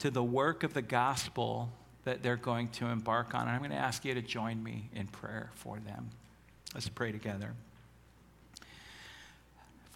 to 0.00 0.10
the 0.10 0.24
work 0.24 0.64
of 0.64 0.74
the 0.74 0.82
gospel 0.82 1.70
that 2.02 2.24
they're 2.24 2.34
going 2.34 2.66
to 2.70 2.86
embark 2.86 3.32
on. 3.32 3.42
And 3.42 3.50
I'm 3.50 3.58
going 3.58 3.70
to 3.70 3.76
ask 3.76 4.04
you 4.04 4.12
to 4.12 4.22
join 4.22 4.60
me 4.60 4.90
in 4.92 5.06
prayer 5.06 5.52
for 5.54 5.78
them. 5.78 6.10
Let's 6.74 6.88
pray 6.88 7.12
together. 7.12 7.54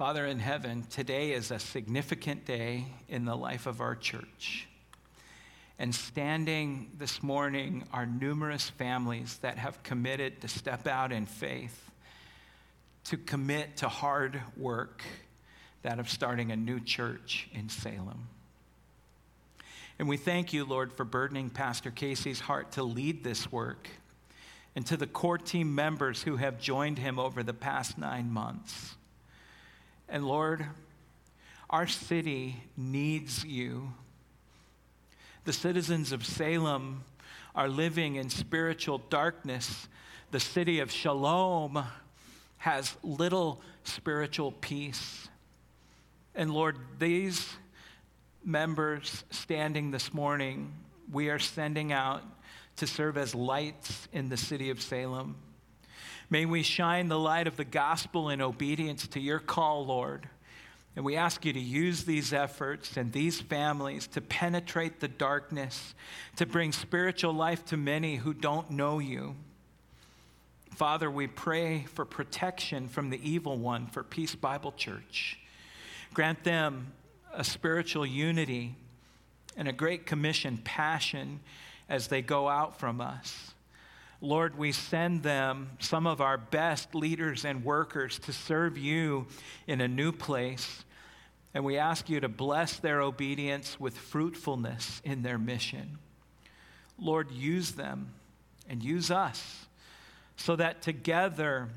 Father 0.01 0.25
in 0.25 0.39
heaven, 0.39 0.87
today 0.89 1.33
is 1.33 1.51
a 1.51 1.59
significant 1.59 2.47
day 2.47 2.87
in 3.11 3.27
the 3.27 3.37
life 3.37 3.67
of 3.67 3.83
our 3.83 3.95
church. 3.95 4.67
And 5.79 5.95
standing 5.95 6.91
this 6.97 7.23
morning 7.23 7.85
are 7.93 8.07
numerous 8.07 8.71
families 8.71 9.37
that 9.43 9.59
have 9.59 9.83
committed 9.83 10.41
to 10.41 10.49
step 10.49 10.87
out 10.87 11.13
in 11.13 11.27
faith, 11.27 11.91
to 13.05 13.19
commit 13.19 13.77
to 13.77 13.91
hard 13.91 14.41
work, 14.57 15.03
that 15.83 15.99
of 15.99 16.09
starting 16.09 16.51
a 16.51 16.57
new 16.57 16.81
church 16.81 17.51
in 17.53 17.69
Salem. 17.69 18.27
And 19.99 20.09
we 20.09 20.17
thank 20.17 20.55
you, 20.55 20.65
Lord, 20.65 20.95
for 20.95 21.05
burdening 21.05 21.51
Pastor 21.51 21.91
Casey's 21.91 22.41
heart 22.41 22.73
to 22.73 22.83
lead 22.83 23.23
this 23.23 23.53
work, 23.53 23.87
and 24.75 24.87
to 24.87 24.97
the 24.97 25.07
core 25.07 25.37
team 25.37 25.75
members 25.75 26.23
who 26.23 26.37
have 26.37 26.59
joined 26.59 26.99
him 26.99 27.19
over 27.19 27.43
the 27.43 27.53
past 27.53 27.99
nine 27.99 28.33
months. 28.33 28.95
And 30.11 30.27
Lord, 30.27 30.67
our 31.71 31.87
city 31.87 32.65
needs 32.77 33.45
you. 33.45 33.93
The 35.45 35.53
citizens 35.53 36.11
of 36.11 36.27
Salem 36.27 37.05
are 37.55 37.69
living 37.69 38.17
in 38.17 38.29
spiritual 38.29 38.99
darkness. 39.09 39.87
The 40.33 40.41
city 40.41 40.81
of 40.81 40.91
Shalom 40.91 41.85
has 42.59 42.97
little 43.05 43.61
spiritual 43.85 44.51
peace. 44.51 45.29
And 46.35 46.51
Lord, 46.51 46.77
these 46.99 47.49
members 48.45 49.25
standing 49.31 49.93
this 49.93 50.13
morning, 50.13 50.73
we 51.13 51.31
are 51.31 51.39
sending 51.39 51.93
out 51.93 52.23
to 52.77 52.87
serve 52.87 53.17
as 53.17 53.33
lights 53.33 54.09
in 54.13 54.29
the 54.29 54.37
city 54.37 54.71
of 54.71 54.83
Salem. 54.83 55.37
May 56.31 56.47
we 56.47 56.63
shine 56.63 57.09
the 57.09 57.19
light 57.19 57.49
of 57.49 57.57
the 57.57 57.65
gospel 57.65 58.29
in 58.29 58.41
obedience 58.41 59.09
to 59.09 59.21
your 59.21 59.41
call, 59.41 59.85
Lord. 59.85 60.29
And 60.95 61.05
we 61.05 61.17
ask 61.17 61.45
you 61.45 61.53
to 61.53 61.61
use 61.61 62.05
these 62.05 62.33
efforts 62.33 62.97
and 62.97 63.13
these 63.13 63.41
families 63.41 64.07
to 64.09 64.21
penetrate 64.21 65.01
the 65.01 65.09
darkness, 65.09 65.95
to 66.37 66.47
bring 66.47 66.71
spiritual 66.73 67.33
life 67.33 67.65
to 67.67 67.77
many 67.77 68.17
who 68.17 68.33
don't 68.33 68.71
know 68.71 69.01
you. 69.01 69.35
Father, 70.71 71.11
we 71.11 71.27
pray 71.27 71.85
for 71.93 72.05
protection 72.05 72.89
from 72.89 73.11
the 73.11 73.29
evil 73.29 73.57
one 73.59 73.87
for 73.87 74.03
Peace 74.03 74.35
Bible 74.35 74.73
Church. 74.73 75.39
Grant 76.15 76.45
them 76.45 76.93
a 77.33 77.45
spiritual 77.45 78.07
unity 78.07 78.75
and 79.57 79.69
a 79.69 79.73
great 79.73 80.07
commission 80.07 80.59
passion 80.59 81.41
as 81.89 82.09
they 82.09 82.23
go 82.23 82.49
out 82.49 82.79
from 82.79 83.01
us. 83.01 83.53
Lord, 84.21 84.59
we 84.59 84.73
send 84.73 85.23
them, 85.23 85.71
some 85.79 86.07
of 86.07 86.21
our 86.21 86.37
best 86.37 86.95
leaders 86.95 87.45
and 87.45 87.65
workers, 87.65 88.19
to 88.21 88.33
serve 88.33 88.77
you 88.77 89.27
in 89.67 89.81
a 89.81 89.89
new 89.89 90.13
place. 90.13 90.85
And 91.55 91.65
we 91.65 91.79
ask 91.79 92.09
you 92.09 92.21
to 92.21 92.29
bless 92.29 92.77
their 92.77 93.01
obedience 93.01 93.81
with 93.81 93.97
fruitfulness 93.97 95.01
in 95.05 95.23
their 95.23 95.39
mission. 95.39 95.99
Lord, 96.99 97.31
use 97.31 97.73
them 97.73 98.13
and 98.69 98.83
use 98.83 99.11
us 99.11 99.67
so 100.37 100.55
that 100.57 100.83
together 100.83 101.69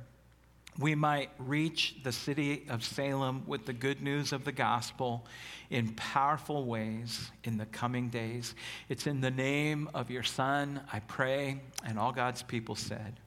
we 0.79 0.95
might 0.95 1.29
reach 1.37 1.95
the 2.03 2.11
city 2.11 2.65
of 2.69 2.83
Salem 2.83 3.43
with 3.45 3.65
the 3.65 3.73
good 3.73 4.01
news 4.01 4.33
of 4.33 4.43
the 4.43 4.51
gospel 4.51 5.25
in 5.69 5.93
powerful 5.93 6.65
ways 6.65 7.31
in 7.43 7.57
the 7.57 7.65
coming 7.67 8.09
days. 8.09 8.55
It's 8.89 9.05
in 9.05 9.21
the 9.21 9.31
name 9.31 9.89
of 9.93 10.09
your 10.09 10.23
Son, 10.23 10.81
I 10.91 10.99
pray, 10.99 11.61
and 11.85 11.99
all 11.99 12.11
God's 12.11 12.41
people 12.41 12.75
said, 12.75 13.19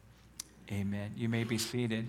Amen. 0.70 1.12
You 1.16 1.28
may 1.28 1.44
be 1.44 1.58
seated. 1.58 2.08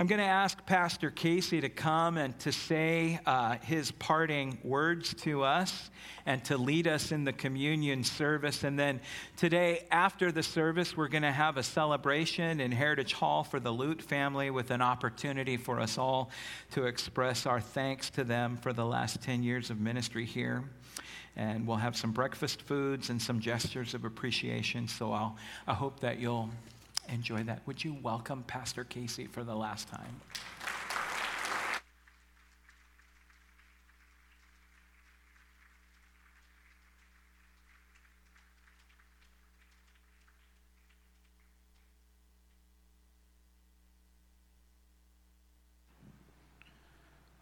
I'm 0.00 0.06
going 0.06 0.20
to 0.20 0.24
ask 0.24 0.64
Pastor 0.64 1.10
Casey 1.10 1.60
to 1.60 1.68
come 1.68 2.18
and 2.18 2.38
to 2.38 2.52
say 2.52 3.18
uh, 3.26 3.56
his 3.62 3.90
parting 3.90 4.56
words 4.62 5.12
to 5.22 5.42
us 5.42 5.90
and 6.24 6.44
to 6.44 6.56
lead 6.56 6.86
us 6.86 7.10
in 7.10 7.24
the 7.24 7.32
communion 7.32 8.04
service. 8.04 8.62
And 8.62 8.78
then 8.78 9.00
today, 9.36 9.88
after 9.90 10.30
the 10.30 10.44
service, 10.44 10.96
we're 10.96 11.08
going 11.08 11.24
to 11.24 11.32
have 11.32 11.56
a 11.56 11.64
celebration 11.64 12.60
in 12.60 12.70
Heritage 12.70 13.12
Hall 13.12 13.42
for 13.42 13.58
the 13.58 13.72
Lute 13.72 14.00
family 14.00 14.50
with 14.50 14.70
an 14.70 14.82
opportunity 14.82 15.56
for 15.56 15.80
us 15.80 15.98
all 15.98 16.30
to 16.70 16.84
express 16.84 17.44
our 17.44 17.60
thanks 17.60 18.08
to 18.10 18.22
them 18.22 18.56
for 18.56 18.72
the 18.72 18.86
last 18.86 19.20
10 19.22 19.42
years 19.42 19.68
of 19.68 19.80
ministry 19.80 20.24
here 20.24 20.62
and 21.34 21.66
we'll 21.66 21.76
have 21.76 21.96
some 21.96 22.10
breakfast 22.10 22.62
foods 22.62 23.10
and 23.10 23.22
some 23.22 23.38
gestures 23.38 23.94
of 23.94 24.04
appreciation. 24.04 24.88
So 24.88 25.12
I'll, 25.12 25.36
I 25.68 25.74
hope 25.74 26.00
that 26.00 26.18
you'll 26.18 26.50
enjoy 27.08 27.42
that. 27.44 27.62
Would 27.66 27.84
you 27.84 27.96
welcome 28.02 28.42
Pastor 28.44 28.84
Casey 28.84 29.26
for 29.26 29.44
the 29.44 29.54
last 29.54 29.88
time? 29.88 30.20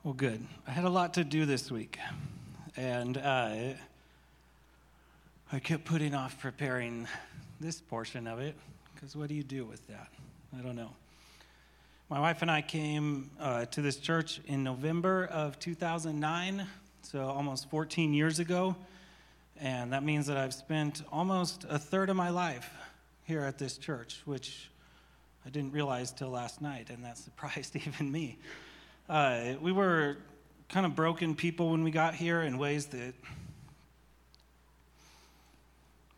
Well, 0.03 0.15
good. 0.15 0.47
I 0.69 0.71
had 0.71 0.85
a 0.85 0.89
lot 0.89 1.15
to 1.15 1.25
do 1.25 1.47
this 1.47 1.69
week, 1.69 1.99
and 2.77 3.19
uh, 3.19 3.73
I 5.53 5.59
kept 5.59 5.85
putting 5.85 6.15
off 6.15 6.41
preparing 6.41 7.09
this 7.59 7.81
portion 7.81 8.29
of 8.29 8.39
it 8.39 8.55
because 8.97 9.15
what 9.15 9.29
do 9.29 9.35
you 9.35 9.43
do 9.43 9.67
with 9.67 9.87
that? 9.89 10.09
I 10.59 10.63
don't 10.63 10.75
know. 10.75 10.91
My 12.09 12.19
wife 12.19 12.41
and 12.41 12.51
I 12.51 12.63
came 12.63 13.31
uh, 13.39 13.67
to 13.67 13.83
this 13.83 13.97
church 13.99 14.41
in 14.47 14.65
November 14.65 15.27
of 15.27 15.59
2009, 15.59 16.67
so 17.03 17.27
almost 17.27 17.69
14 17.69 18.15
years 18.15 18.39
ago. 18.39 18.75
And 19.61 19.93
that 19.93 20.03
means 20.03 20.27
that 20.29 20.39
I've 20.39 20.55
spent 20.55 21.03
almost 21.13 21.67
a 21.69 21.79
third 21.79 22.09
of 22.09 22.17
my 22.17 22.31
life 22.31 22.71
here 23.25 23.43
at 23.43 23.59
this 23.59 23.77
church, 23.77 24.23
which 24.25 24.71
I 25.45 25.51
didn't 25.51 25.73
realize 25.73 26.11
till 26.11 26.31
last 26.31 26.63
night, 26.63 26.89
and 26.89 27.05
that 27.05 27.19
surprised 27.19 27.77
even 27.77 28.11
me. 28.11 28.39
Uh, 29.11 29.55
we 29.61 29.73
were 29.73 30.17
kind 30.71 30.87
of 30.87 30.97
broken 30.97 31.35
people 31.35 31.73
when 31.73 31.85
we 31.85 31.91
got 31.91 32.15
here 32.15 32.41
in 32.41 32.57
ways 32.57 32.87
that 32.87 33.13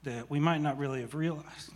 that 0.04 0.30
we 0.30 0.38
might 0.38 0.60
not 0.60 0.78
really 0.78 1.00
have 1.00 1.16
realized. 1.16 1.72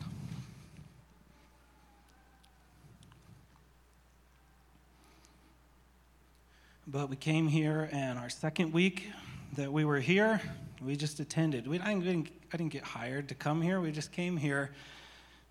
But 6.89 7.09
we 7.09 7.15
came 7.15 7.47
here, 7.47 7.89
and 7.93 8.19
our 8.19 8.29
second 8.29 8.73
week 8.73 9.09
that 9.55 9.73
we 9.73 9.85
were 9.85 10.01
here, 10.01 10.41
we 10.85 10.97
just 10.97 11.21
attended. 11.21 11.69
We, 11.69 11.79
I, 11.79 11.95
didn't, 11.95 12.31
I 12.53 12.57
didn't 12.57 12.73
get 12.73 12.83
hired 12.83 13.29
to 13.29 13.37
come 13.37 13.63
here, 13.63 13.81
we 13.81 13.93
just 13.93 14.11
came 14.11 14.37
here 14.37 14.73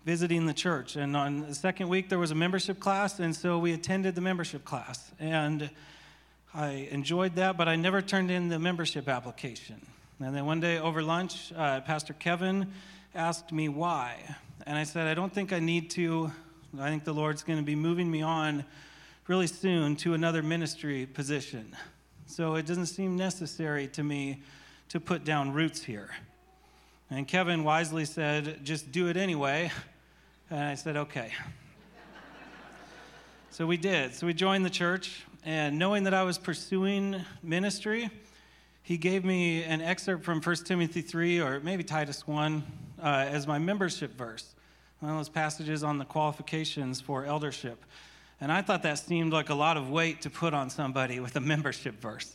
visiting 0.04 0.44
the 0.44 0.52
church. 0.52 0.96
And 0.96 1.16
on 1.16 1.48
the 1.48 1.54
second 1.54 1.88
week, 1.88 2.10
there 2.10 2.18
was 2.18 2.32
a 2.32 2.34
membership 2.34 2.80
class, 2.80 3.18
and 3.18 3.34
so 3.34 3.58
we 3.58 3.72
attended 3.72 4.14
the 4.14 4.20
membership 4.20 4.66
class. 4.66 5.10
And 5.18 5.70
I 6.52 6.86
enjoyed 6.90 7.36
that, 7.36 7.56
but 7.56 7.66
I 7.66 7.76
never 7.76 8.02
turned 8.02 8.30
in 8.30 8.50
the 8.50 8.58
membership 8.58 9.08
application. 9.08 9.80
And 10.20 10.36
then 10.36 10.44
one 10.44 10.60
day 10.60 10.78
over 10.80 11.02
lunch, 11.02 11.50
uh, 11.56 11.80
Pastor 11.80 12.12
Kevin 12.12 12.70
asked 13.14 13.52
me 13.52 13.70
why. 13.70 14.18
And 14.66 14.76
I 14.76 14.84
said, 14.84 15.06
I 15.06 15.14
don't 15.14 15.32
think 15.32 15.54
I 15.54 15.60
need 15.60 15.88
to. 15.92 16.30
I 16.78 16.90
think 16.90 17.04
the 17.04 17.14
Lord's 17.14 17.42
going 17.42 17.58
to 17.58 17.64
be 17.64 17.74
moving 17.74 18.10
me 18.10 18.20
on 18.20 18.66
really 19.28 19.46
soon 19.46 19.94
to 19.96 20.14
another 20.14 20.42
ministry 20.42 21.06
position. 21.06 21.76
So 22.26 22.56
it 22.56 22.66
doesn't 22.66 22.86
seem 22.86 23.16
necessary 23.16 23.86
to 23.88 24.02
me 24.02 24.42
to 24.88 24.98
put 24.98 25.24
down 25.24 25.52
roots 25.52 25.82
here. 25.82 26.10
And 27.10 27.28
Kevin 27.28 27.62
wisely 27.62 28.04
said, 28.04 28.64
just 28.64 28.90
do 28.90 29.08
it 29.08 29.16
anyway. 29.16 29.70
And 30.50 30.60
I 30.60 30.74
said, 30.74 30.96
okay. 30.96 31.30
so 33.50 33.66
we 33.66 33.76
did. 33.76 34.14
So 34.14 34.26
we 34.26 34.34
joined 34.34 34.64
the 34.64 34.70
church, 34.70 35.24
and 35.44 35.78
knowing 35.78 36.04
that 36.04 36.14
I 36.14 36.24
was 36.24 36.36
pursuing 36.38 37.22
ministry, 37.42 38.10
he 38.82 38.96
gave 38.96 39.24
me 39.24 39.62
an 39.62 39.80
excerpt 39.80 40.24
from 40.24 40.40
1 40.40 40.56
Timothy 40.64 41.00
3 41.00 41.40
or 41.40 41.60
maybe 41.60 41.84
Titus 41.84 42.26
1 42.26 42.62
uh, 43.00 43.06
as 43.06 43.46
my 43.46 43.58
membership 43.58 44.16
verse, 44.16 44.54
one 44.98 45.12
of 45.12 45.18
those 45.18 45.28
passages 45.28 45.84
on 45.84 45.98
the 45.98 46.04
qualifications 46.04 47.00
for 47.00 47.24
eldership. 47.24 47.84
And 48.42 48.50
I 48.50 48.60
thought 48.60 48.82
that 48.82 48.98
seemed 48.98 49.32
like 49.32 49.50
a 49.50 49.54
lot 49.54 49.76
of 49.76 49.88
weight 49.88 50.22
to 50.22 50.30
put 50.30 50.52
on 50.52 50.68
somebody 50.68 51.20
with 51.20 51.36
a 51.36 51.40
membership 51.40 52.00
verse. 52.00 52.34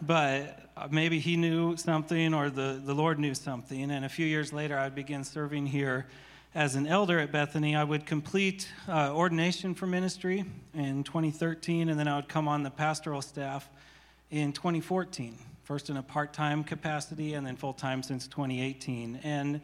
But 0.00 0.68
maybe 0.92 1.18
he 1.18 1.36
knew 1.36 1.76
something 1.76 2.32
or 2.32 2.48
the, 2.48 2.80
the 2.84 2.94
Lord 2.94 3.18
knew 3.18 3.34
something. 3.34 3.90
And 3.90 4.04
a 4.04 4.08
few 4.08 4.24
years 4.24 4.52
later, 4.52 4.78
I'd 4.78 4.94
begin 4.94 5.24
serving 5.24 5.66
here 5.66 6.06
as 6.54 6.76
an 6.76 6.86
elder 6.86 7.18
at 7.18 7.32
Bethany. 7.32 7.74
I 7.74 7.82
would 7.82 8.06
complete 8.06 8.68
uh, 8.86 9.12
ordination 9.12 9.74
for 9.74 9.88
ministry 9.88 10.44
in 10.74 11.02
2013, 11.02 11.88
and 11.88 11.98
then 11.98 12.06
I 12.06 12.14
would 12.14 12.28
come 12.28 12.46
on 12.46 12.62
the 12.62 12.70
pastoral 12.70 13.20
staff 13.20 13.68
in 14.30 14.52
2014, 14.52 15.36
first 15.64 15.90
in 15.90 15.96
a 15.96 16.04
part 16.04 16.32
time 16.32 16.62
capacity 16.62 17.34
and 17.34 17.44
then 17.44 17.56
full 17.56 17.74
time 17.74 18.04
since 18.04 18.28
2018. 18.28 19.18
And 19.24 19.60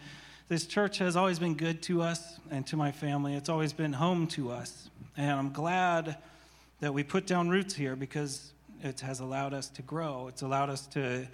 this 0.49 0.67
church 0.67 0.99
has 0.99 1.15
always 1.15 1.39
been 1.39 1.55
good 1.55 1.83
to 1.83 2.03
us 2.03 2.41
and 2.51 2.67
to 2.67 2.77
my 2.77 2.91
family. 2.91 3.37
It's 3.37 3.49
always 3.49 3.73
been 3.73 3.93
home 3.93 4.27
to 4.29 4.51
us. 4.51 4.91
And 5.17 5.31
I'm 5.31 5.53
glad 5.53 6.19
that 6.81 6.93
we 6.93 7.03
put 7.03 7.27
down 7.27 7.49
roots 7.49 7.75
here 7.75 7.97
because 7.97 8.53
it 8.83 9.01
has 9.01 9.21
allowed 9.21 9.55
us 9.55 9.69
to 9.71 9.83
grow. 9.83 10.29
It's 10.29 10.43
allowed 10.43 10.69
us 10.69 10.87
to, 10.89 11.27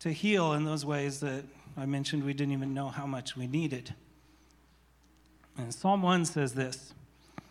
to 0.00 0.12
heal 0.12 0.52
in 0.52 0.64
those 0.64 0.86
ways 0.86 1.20
that 1.20 1.44
I 1.76 1.86
mentioned 1.86 2.22
we 2.22 2.34
didn't 2.34 2.52
even 2.52 2.74
know 2.74 2.88
how 2.88 3.06
much 3.06 3.36
we 3.36 3.46
needed. 3.46 3.94
And 5.58 5.74
Psalm 5.74 6.02
1 6.02 6.24
says 6.26 6.54
this 6.54 6.92
it 7.36 7.42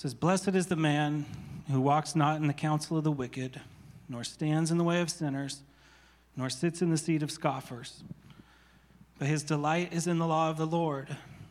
says, 0.00 0.14
Blessed 0.14 0.48
is 0.48 0.66
the 0.66 0.76
man 0.76 1.26
who 1.70 1.80
walks 1.80 2.14
not 2.14 2.36
in 2.36 2.46
the 2.46 2.52
counsel 2.52 2.96
of 2.98 3.04
the 3.04 3.12
wicked, 3.12 3.60
nor 4.08 4.24
stands 4.24 4.70
in 4.70 4.78
the 4.78 4.84
way 4.84 5.00
of 5.00 5.10
sinners, 5.10 5.62
nor 6.36 6.48
sits 6.48 6.82
in 6.82 6.90
the 6.90 6.96
seat 6.96 7.22
of 7.22 7.30
scoffers. 7.30 8.02
But 9.18 9.28
his 9.28 9.42
delight 9.42 9.92
is 9.92 10.06
in 10.06 10.18
the 10.18 10.26
law 10.26 10.48
of 10.50 10.56
the 10.56 10.66
Lord 10.66 11.16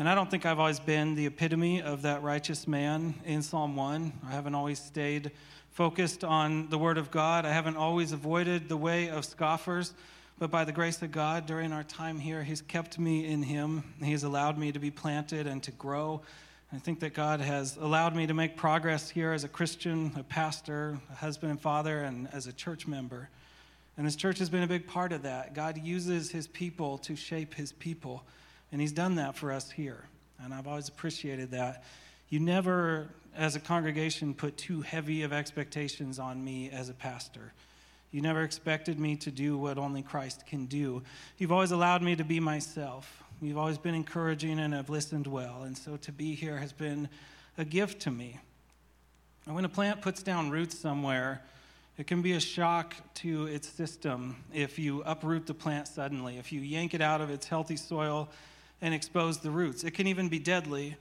And 0.00 0.08
I 0.08 0.14
don't 0.14 0.30
think 0.30 0.46
I've 0.46 0.58
always 0.58 0.80
been 0.80 1.14
the 1.14 1.26
epitome 1.26 1.82
of 1.82 2.00
that 2.02 2.22
righteous 2.22 2.66
man 2.66 3.12
in 3.26 3.42
Psalm 3.42 3.76
1. 3.76 4.14
I 4.26 4.30
haven't 4.30 4.54
always 4.54 4.78
stayed 4.78 5.30
focused 5.72 6.24
on 6.24 6.70
the 6.70 6.78
Word 6.78 6.96
of 6.96 7.10
God. 7.10 7.44
I 7.44 7.52
haven't 7.52 7.76
always 7.76 8.12
avoided 8.12 8.70
the 8.70 8.78
way 8.78 9.10
of 9.10 9.26
scoffers, 9.26 9.92
but 10.38 10.50
by 10.50 10.64
the 10.64 10.72
grace 10.72 11.02
of 11.02 11.12
God, 11.12 11.44
during 11.44 11.70
our 11.70 11.82
time 11.82 12.18
here, 12.18 12.42
He's 12.42 12.62
kept 12.62 12.98
me 12.98 13.26
in 13.26 13.42
Him. 13.42 13.84
He's 14.02 14.22
allowed 14.22 14.56
me 14.56 14.72
to 14.72 14.78
be 14.78 14.90
planted 14.90 15.46
and 15.46 15.62
to 15.64 15.70
grow. 15.72 16.22
I 16.72 16.78
think 16.78 17.00
that 17.00 17.12
God 17.12 17.42
has 17.42 17.76
allowed 17.76 18.16
me 18.16 18.26
to 18.26 18.32
make 18.32 18.56
progress 18.56 19.10
here 19.10 19.32
as 19.32 19.44
a 19.44 19.48
Christian, 19.48 20.12
a 20.16 20.22
pastor, 20.22 20.98
a 21.12 21.16
husband 21.16 21.50
and 21.50 21.60
father, 21.60 21.98
and 22.04 22.26
as 22.32 22.46
a 22.46 22.54
church 22.54 22.86
member. 22.86 23.28
And 23.98 24.06
this 24.06 24.16
church 24.16 24.38
has 24.38 24.48
been 24.48 24.62
a 24.62 24.66
big 24.66 24.86
part 24.86 25.12
of 25.12 25.24
that. 25.24 25.52
God 25.52 25.76
uses 25.76 26.30
His 26.30 26.46
people 26.46 26.96
to 26.96 27.14
shape 27.14 27.52
His 27.52 27.72
people, 27.72 28.24
and 28.72 28.80
He's 28.80 28.92
done 28.92 29.16
that 29.16 29.36
for 29.36 29.52
us 29.52 29.70
here. 29.70 30.04
And 30.42 30.54
I've 30.54 30.66
always 30.66 30.88
appreciated 30.88 31.50
that. 31.50 31.84
You 32.28 32.40
never 32.40 33.08
as 33.36 33.56
a 33.56 33.60
congregation, 33.60 34.34
put 34.34 34.56
too 34.56 34.82
heavy 34.82 35.22
of 35.22 35.32
expectations 35.32 36.18
on 36.18 36.42
me 36.44 36.70
as 36.70 36.88
a 36.88 36.94
pastor. 36.94 37.52
You 38.10 38.22
never 38.22 38.42
expected 38.42 38.98
me 38.98 39.16
to 39.16 39.30
do 39.30 39.56
what 39.56 39.78
only 39.78 40.02
Christ 40.02 40.46
can 40.46 40.66
do. 40.66 41.02
You've 41.38 41.52
always 41.52 41.70
allowed 41.70 42.02
me 42.02 42.16
to 42.16 42.24
be 42.24 42.40
myself. 42.40 43.22
You've 43.40 43.58
always 43.58 43.78
been 43.78 43.94
encouraging 43.94 44.58
and 44.58 44.74
have 44.74 44.90
listened 44.90 45.26
well. 45.26 45.62
And 45.62 45.78
so 45.78 45.96
to 45.98 46.12
be 46.12 46.34
here 46.34 46.58
has 46.58 46.72
been 46.72 47.08
a 47.56 47.64
gift 47.64 48.02
to 48.02 48.10
me. 48.10 48.38
And 49.46 49.54
when 49.54 49.64
a 49.64 49.68
plant 49.68 50.02
puts 50.02 50.22
down 50.22 50.50
roots 50.50 50.76
somewhere, 50.76 51.40
it 51.96 52.06
can 52.06 52.20
be 52.20 52.32
a 52.32 52.40
shock 52.40 52.96
to 53.14 53.46
its 53.46 53.68
system 53.68 54.36
if 54.52 54.78
you 54.78 55.02
uproot 55.04 55.46
the 55.46 55.54
plant 55.54 55.86
suddenly, 55.86 56.38
if 56.38 56.52
you 56.52 56.60
yank 56.60 56.94
it 56.94 57.00
out 57.00 57.20
of 57.20 57.30
its 57.30 57.46
healthy 57.46 57.76
soil 57.76 58.28
and 58.82 58.94
expose 58.94 59.38
the 59.38 59.50
roots. 59.50 59.84
It 59.84 59.92
can 59.92 60.06
even 60.06 60.28
be 60.28 60.38
deadly 60.38 60.96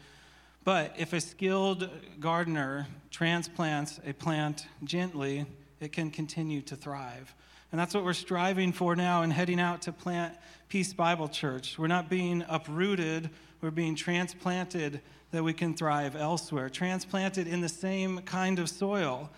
but 0.63 0.93
if 0.97 1.13
a 1.13 1.21
skilled 1.21 1.89
gardener 2.19 2.87
transplants 3.11 3.99
a 4.05 4.13
plant 4.13 4.67
gently, 4.83 5.45
it 5.79 5.91
can 5.91 6.11
continue 6.11 6.61
to 6.61 6.75
thrive. 6.75 7.33
And 7.71 7.79
that's 7.79 7.93
what 7.93 8.03
we're 8.03 8.13
striving 8.13 8.71
for 8.71 8.95
now 8.95 9.21
and 9.21 9.31
heading 9.31 9.59
out 9.59 9.83
to 9.83 9.91
plant 9.91 10.35
Peace 10.67 10.93
Bible 10.93 11.27
Church. 11.27 11.79
We're 11.79 11.87
not 11.87 12.09
being 12.09 12.43
uprooted, 12.47 13.29
we're 13.61 13.71
being 13.71 13.95
transplanted 13.95 15.01
that 15.31 15.43
we 15.43 15.53
can 15.53 15.75
thrive 15.75 16.15
elsewhere, 16.15 16.69
transplanted 16.69 17.47
in 17.47 17.61
the 17.61 17.69
same 17.69 18.19
kind 18.19 18.59
of 18.59 18.69
soil. 18.69 19.29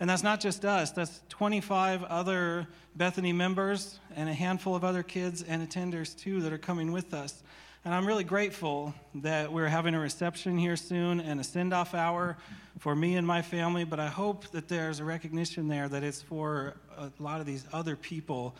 And 0.00 0.08
that's 0.08 0.22
not 0.22 0.40
just 0.40 0.64
us, 0.64 0.90
that's 0.90 1.22
25 1.28 2.04
other 2.04 2.68
Bethany 2.94 3.32
members 3.32 3.98
and 4.14 4.28
a 4.28 4.34
handful 4.34 4.76
of 4.76 4.84
other 4.84 5.02
kids 5.02 5.42
and 5.42 5.68
attenders 5.68 6.16
too 6.16 6.40
that 6.42 6.52
are 6.52 6.58
coming 6.58 6.92
with 6.92 7.12
us. 7.12 7.42
And 7.84 7.94
I'm 7.94 8.06
really 8.06 8.24
grateful 8.24 8.92
that 9.16 9.52
we're 9.52 9.68
having 9.68 9.94
a 9.94 10.00
reception 10.00 10.58
here 10.58 10.76
soon 10.76 11.20
and 11.20 11.40
a 11.40 11.44
send 11.44 11.72
off 11.72 11.94
hour 11.94 12.36
for 12.78 12.94
me 12.94 13.16
and 13.16 13.26
my 13.26 13.40
family. 13.40 13.84
But 13.84 14.00
I 14.00 14.08
hope 14.08 14.48
that 14.50 14.68
there's 14.68 15.00
a 15.00 15.04
recognition 15.04 15.68
there 15.68 15.88
that 15.88 16.02
it's 16.02 16.20
for 16.20 16.74
a 16.96 17.10
lot 17.18 17.40
of 17.40 17.46
these 17.46 17.64
other 17.72 17.96
people 17.96 18.56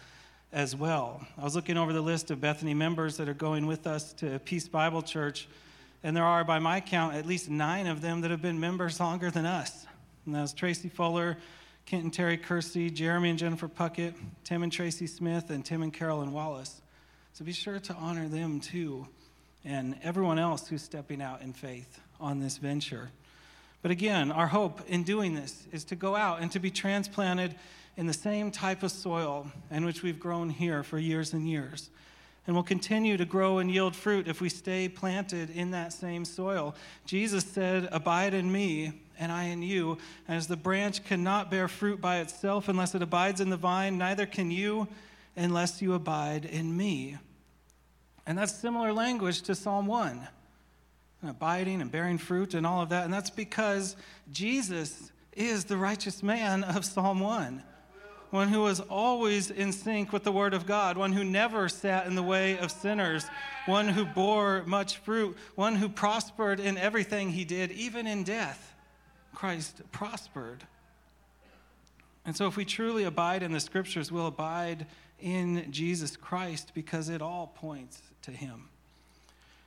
as 0.53 0.75
well. 0.75 1.27
I 1.37 1.45
was 1.45 1.55
looking 1.55 1.77
over 1.77 1.93
the 1.93 2.01
list 2.01 2.31
of 2.31 2.41
Bethany 2.41 2.75
members 2.75 3.17
that 3.19 3.29
are 3.29 3.35
going 3.35 3.67
with 3.67 3.87
us 3.87 4.13
to 4.15 4.39
Peace 4.39 4.69
Bible 4.69 5.03
Church, 5.03 5.49
and 6.03 6.17
there 6.17 6.25
are, 6.25 6.45
by 6.45 6.59
my 6.59 6.81
count, 6.81 7.15
at 7.17 7.27
least 7.27 7.51
nine 7.51 7.87
of 7.87 8.01
them 8.01 8.23
that 8.23 8.31
have 8.31 8.41
been 8.41 8.59
members 8.59 9.01
longer 9.01 9.31
than 9.31 9.45
us. 9.45 9.87
And 10.25 10.35
that's 10.35 10.53
Tracy 10.53 10.89
Fuller, 10.89 11.37
Kent 11.87 12.05
and 12.05 12.13
Terry 12.13 12.39
Kersey, 12.39 12.89
Jeremy 12.89 13.31
and 13.31 13.39
Jennifer 13.39 13.69
Puckett, 13.69 14.15
Tim 14.45 14.63
and 14.63 14.73
Tracy 14.73 15.07
Smith, 15.07 15.51
and 15.51 15.65
Tim 15.65 15.83
and 15.83 15.93
Carolyn 15.93 16.33
Wallace. 16.33 16.81
So 17.39 17.45
be 17.45 17.53
sure 17.53 17.79
to 17.79 17.95
honor 17.95 18.27
them 18.27 18.59
too 18.59 19.07
and 19.65 19.95
everyone 20.03 20.41
else 20.41 20.67
who's 20.67 20.83
stepping 20.83 21.23
out 21.23 21.41
in 21.41 21.53
faith 21.53 22.01
on 22.19 22.41
this 22.41 22.57
venture. 22.57 23.11
But 23.81 23.93
again, 23.93 24.33
our 24.33 24.49
hope 24.49 24.81
in 24.89 25.05
doing 25.05 25.37
this 25.37 25.69
is 25.71 25.85
to 25.85 25.95
go 25.95 26.17
out 26.17 26.41
and 26.41 26.51
to 26.51 26.59
be 26.59 26.73
transplanted 26.73 27.55
in 27.97 28.09
the 28.09 28.13
same 28.13 28.51
type 28.51 28.83
of 28.83 28.91
soil 28.91 29.47
in 29.71 29.85
which 29.85 30.03
we've 30.03 30.19
grown 30.19 30.51
here 30.51 30.83
for 30.83 30.99
years 30.99 31.33
and 31.33 31.49
years. 31.49 31.91
And 32.49 32.57
we'll 32.57 32.65
continue 32.65 33.17
to 33.17 33.25
grow 33.25 33.59
and 33.59 33.71
yield 33.71 33.95
fruit 33.95 34.27
if 34.27 34.41
we 34.41 34.49
stay 34.49 34.89
planted 34.89 35.49
in 35.51 35.71
that 35.71 35.93
same 35.93 36.25
soil. 36.25 36.75
Jesus 37.07 37.45
said, 37.45 37.89
Abide 37.93 38.35
in 38.35 38.51
me, 38.51 39.01
and 39.17 39.31
I 39.31 39.45
in 39.45 39.63
you. 39.63 39.99
As 40.27 40.49
the 40.49 40.57
branch 40.57 41.05
cannot 41.05 41.53
bear 41.53 41.69
fruit 41.69 42.01
by 42.01 42.19
itself 42.19 42.69
unless 42.69 42.97
it 42.97 43.03
abides 43.03 43.41
in 43.41 43.49
the 43.49 43.57
vine, 43.57 43.97
neither 43.97 44.27
can 44.27 44.51
you 44.51 44.89
unless 45.37 45.81
you 45.81 45.95
abide 45.95 46.45
in 46.45 46.77
me. 46.77 47.17
And 48.29 48.37
that's 48.37 48.55
similar 48.55 48.93
language 48.93 49.43
to 49.43 49.55
Psalm 49.55 49.87
1 49.87 50.29
abiding 51.27 51.81
and 51.81 51.91
bearing 51.91 52.19
fruit 52.19 52.55
and 52.55 52.65
all 52.65 52.81
of 52.81 52.91
that. 52.91 53.05
And 53.05 53.13
that's 53.13 53.31
because 53.31 53.97
Jesus 54.31 55.11
is 55.33 55.65
the 55.65 55.77
righteous 55.77 56.23
man 56.23 56.63
of 56.63 56.85
Psalm 56.85 57.19
1. 57.19 57.63
One 58.31 58.49
who 58.49 58.61
was 58.61 58.81
always 58.81 59.51
in 59.51 59.73
sync 59.73 60.13
with 60.13 60.23
the 60.23 60.31
Word 60.31 60.53
of 60.53 60.67
God, 60.67 60.99
one 60.99 61.13
who 61.13 61.25
never 61.25 61.69
sat 61.69 62.07
in 62.07 62.15
the 62.15 62.23
way 62.23 62.59
of 62.59 62.71
sinners, 62.71 63.27
one 63.65 63.89
who 63.89 64.05
bore 64.05 64.63
much 64.67 64.99
fruit, 64.99 65.37
one 65.55 65.75
who 65.75 65.89
prospered 65.89 66.61
in 66.61 66.77
everything 66.77 67.31
he 67.31 67.47
did, 67.47 67.73
even 67.73 68.07
in 68.07 68.23
death. 68.23 68.77
Christ 69.35 69.81
prospered. 69.91 70.63
And 72.27 72.37
so, 72.37 72.47
if 72.47 72.59
we 72.59 72.67
truly 72.67 73.05
abide 73.05 73.43
in 73.43 73.53
the 73.53 73.61
Scriptures, 73.61 74.13
we'll 74.13 74.27
abide 74.27 74.87
in 75.21 75.73
Jesus 75.73 76.17
Christ 76.17 76.73
because 76.75 77.09
it 77.09 77.23
all 77.23 77.47
points 77.47 78.03
to 78.29 78.37
him. 78.37 78.69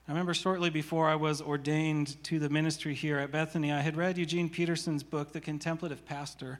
I 0.07 0.11
remember 0.11 0.33
shortly 0.33 0.69
before 0.69 1.07
I 1.07 1.15
was 1.15 1.41
ordained 1.41 2.21
to 2.25 2.39
the 2.39 2.49
ministry 2.49 2.93
here 2.93 3.17
at 3.17 3.31
Bethany, 3.31 3.71
I 3.71 3.81
had 3.81 3.97
read 3.97 4.17
Eugene 4.17 4.49
Peterson's 4.49 5.03
book, 5.03 5.31
The 5.31 5.41
Contemplative 5.41 6.05
Pastor. 6.05 6.59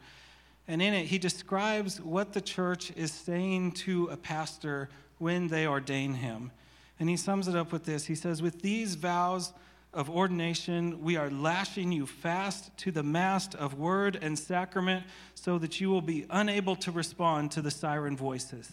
And 0.68 0.82
in 0.82 0.94
it, 0.94 1.08
he 1.08 1.18
describes 1.18 2.00
what 2.00 2.34
the 2.34 2.42
church 2.42 2.92
is 2.96 3.12
saying 3.12 3.74
to 3.74 4.08
a 4.08 4.18
pastor 4.18 4.90
when 5.18 5.48
they 5.48 5.68
ordain 5.68 6.16
him. 6.16 6.52
And 7.00 7.10
he 7.10 7.18
sums 7.18 7.48
it 7.48 7.56
up 7.56 7.72
with 7.72 7.86
this 7.86 8.06
He 8.06 8.16
says, 8.16 8.42
With 8.42 8.62
these 8.62 8.96
vows 8.96 9.54
of 9.94 10.10
ordination, 10.10 11.04
we 11.04 11.18
are 11.18 11.30
lashing 11.30 11.92
you 11.92 12.06
fast 12.06 12.76
to 12.78 12.92
the 12.92 13.04
mast 13.04 13.54
of 13.56 13.74
word 13.74 14.18
and 14.22 14.40
sacrament 14.40 15.06
so 15.36 15.58
that 15.58 15.82
you 15.82 15.90
will 15.90 16.02
be 16.02 16.26
unable 16.30 16.76
to 16.78 16.92
respond 16.92 17.52
to 17.52 17.62
the 17.62 17.72
siren 17.72 18.16
voices. 18.16 18.72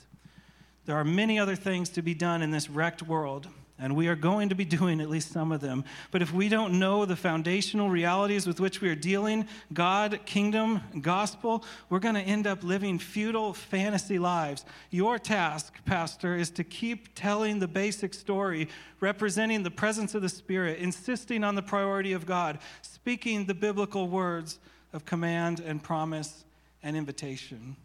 There 0.88 0.96
are 0.96 1.04
many 1.04 1.38
other 1.38 1.54
things 1.54 1.90
to 1.90 2.02
be 2.02 2.14
done 2.14 2.40
in 2.40 2.50
this 2.50 2.70
wrecked 2.70 3.02
world, 3.02 3.46
and 3.78 3.94
we 3.94 4.08
are 4.08 4.16
going 4.16 4.48
to 4.48 4.54
be 4.54 4.64
doing 4.78 5.02
at 5.02 5.10
least 5.10 5.30
some 5.30 5.52
of 5.52 5.60
them. 5.60 5.84
But 6.10 6.22
if 6.22 6.32
we 6.32 6.48
don't 6.48 6.78
know 6.78 7.04
the 7.04 7.14
foundational 7.14 7.90
realities 7.90 8.46
with 8.46 8.58
which 8.58 8.80
we 8.80 8.88
are 8.88 8.94
dealing 8.94 9.46
God, 9.70 10.20
kingdom, 10.24 10.80
gospel 11.02 11.62
we're 11.90 11.98
going 11.98 12.14
to 12.14 12.22
end 12.22 12.46
up 12.46 12.64
living 12.64 12.98
futile 12.98 13.52
fantasy 13.52 14.18
lives. 14.18 14.64
Your 14.90 15.18
task, 15.18 15.74
Pastor, 15.84 16.36
is 16.36 16.48
to 16.52 16.64
keep 16.64 17.14
telling 17.14 17.58
the 17.58 17.68
basic 17.68 18.14
story, 18.14 18.66
representing 19.00 19.64
the 19.64 19.70
presence 19.70 20.14
of 20.14 20.22
the 20.22 20.28
Spirit, 20.30 20.78
insisting 20.78 21.44
on 21.44 21.54
the 21.54 21.60
priority 21.60 22.14
of 22.14 22.24
God, 22.24 22.60
speaking 22.80 23.44
the 23.44 23.52
biblical 23.52 24.08
words 24.08 24.58
of 24.94 25.04
command 25.04 25.60
and 25.60 25.82
promise 25.82 26.46
and 26.82 26.96
invitation. 26.96 27.76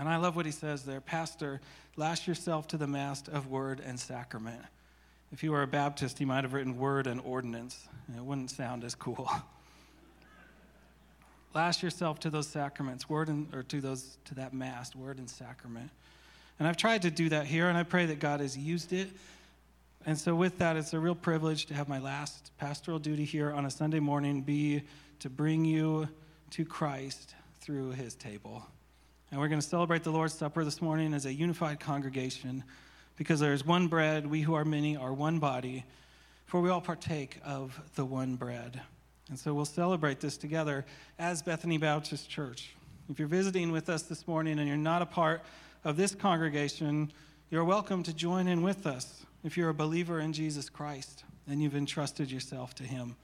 And 0.00 0.08
I 0.08 0.16
love 0.16 0.34
what 0.34 0.46
he 0.46 0.52
says 0.52 0.84
there 0.84 1.02
Pastor, 1.02 1.60
lash 1.94 2.26
yourself 2.26 2.66
to 2.68 2.78
the 2.78 2.86
mast 2.86 3.28
of 3.28 3.48
word 3.48 3.82
and 3.84 4.00
sacrament. 4.00 4.62
If 5.30 5.42
you 5.42 5.52
were 5.52 5.62
a 5.62 5.66
Baptist, 5.66 6.18
he 6.18 6.24
might 6.24 6.42
have 6.42 6.54
written 6.54 6.78
word 6.78 7.06
and 7.06 7.20
ordinance, 7.20 7.86
and 8.08 8.16
it 8.16 8.24
wouldn't 8.24 8.50
sound 8.50 8.82
as 8.82 8.94
cool. 8.94 9.30
Lash 11.54 11.82
yourself 11.82 12.18
to 12.20 12.30
those 12.30 12.46
sacraments, 12.46 13.10
word 13.10 13.28
and, 13.28 13.52
or 13.52 13.62
to 13.64 13.80
those 13.80 14.16
to 14.24 14.34
that 14.36 14.54
mast, 14.54 14.96
word 14.96 15.18
and 15.18 15.28
sacrament. 15.28 15.90
And 16.58 16.66
I've 16.66 16.78
tried 16.78 17.02
to 17.02 17.10
do 17.10 17.28
that 17.28 17.44
here, 17.44 17.68
and 17.68 17.76
I 17.76 17.82
pray 17.82 18.06
that 18.06 18.20
God 18.20 18.40
has 18.40 18.56
used 18.56 18.94
it. 18.94 19.10
And 20.06 20.16
so, 20.16 20.34
with 20.34 20.56
that, 20.58 20.76
it's 20.76 20.94
a 20.94 20.98
real 20.98 21.14
privilege 21.14 21.66
to 21.66 21.74
have 21.74 21.88
my 21.88 21.98
last 21.98 22.52
pastoral 22.56 23.00
duty 23.00 23.24
here 23.24 23.52
on 23.52 23.66
a 23.66 23.70
Sunday 23.70 24.00
morning 24.00 24.40
be 24.40 24.82
to 25.18 25.28
bring 25.28 25.66
you 25.66 26.08
to 26.52 26.64
Christ 26.64 27.34
through 27.60 27.90
his 27.90 28.14
table. 28.14 28.64
And 29.30 29.40
we're 29.40 29.46
going 29.46 29.60
to 29.60 29.66
celebrate 29.66 30.02
the 30.02 30.10
Lord's 30.10 30.34
Supper 30.34 30.64
this 30.64 30.82
morning 30.82 31.14
as 31.14 31.24
a 31.24 31.32
unified 31.32 31.78
congregation 31.78 32.64
because 33.16 33.38
there 33.38 33.52
is 33.52 33.64
one 33.64 33.86
bread, 33.86 34.26
we 34.26 34.40
who 34.40 34.54
are 34.54 34.64
many 34.64 34.96
are 34.96 35.12
one 35.12 35.38
body, 35.38 35.84
for 36.46 36.60
we 36.60 36.68
all 36.68 36.80
partake 36.80 37.38
of 37.44 37.80
the 37.94 38.04
one 38.04 38.34
bread. 38.34 38.80
And 39.28 39.38
so 39.38 39.54
we'll 39.54 39.66
celebrate 39.66 40.18
this 40.18 40.36
together 40.36 40.84
as 41.16 41.42
Bethany 41.42 41.78
Baptist 41.78 42.28
Church. 42.28 42.74
If 43.08 43.20
you're 43.20 43.28
visiting 43.28 43.70
with 43.70 43.88
us 43.88 44.02
this 44.02 44.26
morning 44.26 44.58
and 44.58 44.66
you're 44.66 44.76
not 44.76 45.00
a 45.00 45.06
part 45.06 45.42
of 45.84 45.96
this 45.96 46.12
congregation, 46.12 47.12
you're 47.50 47.64
welcome 47.64 48.02
to 48.02 48.12
join 48.12 48.48
in 48.48 48.62
with 48.62 48.84
us 48.84 49.24
if 49.44 49.56
you're 49.56 49.68
a 49.68 49.74
believer 49.74 50.18
in 50.18 50.32
Jesus 50.32 50.68
Christ 50.68 51.22
and 51.46 51.62
you've 51.62 51.76
entrusted 51.76 52.32
yourself 52.32 52.74
to 52.74 52.82
Him. 52.82 53.14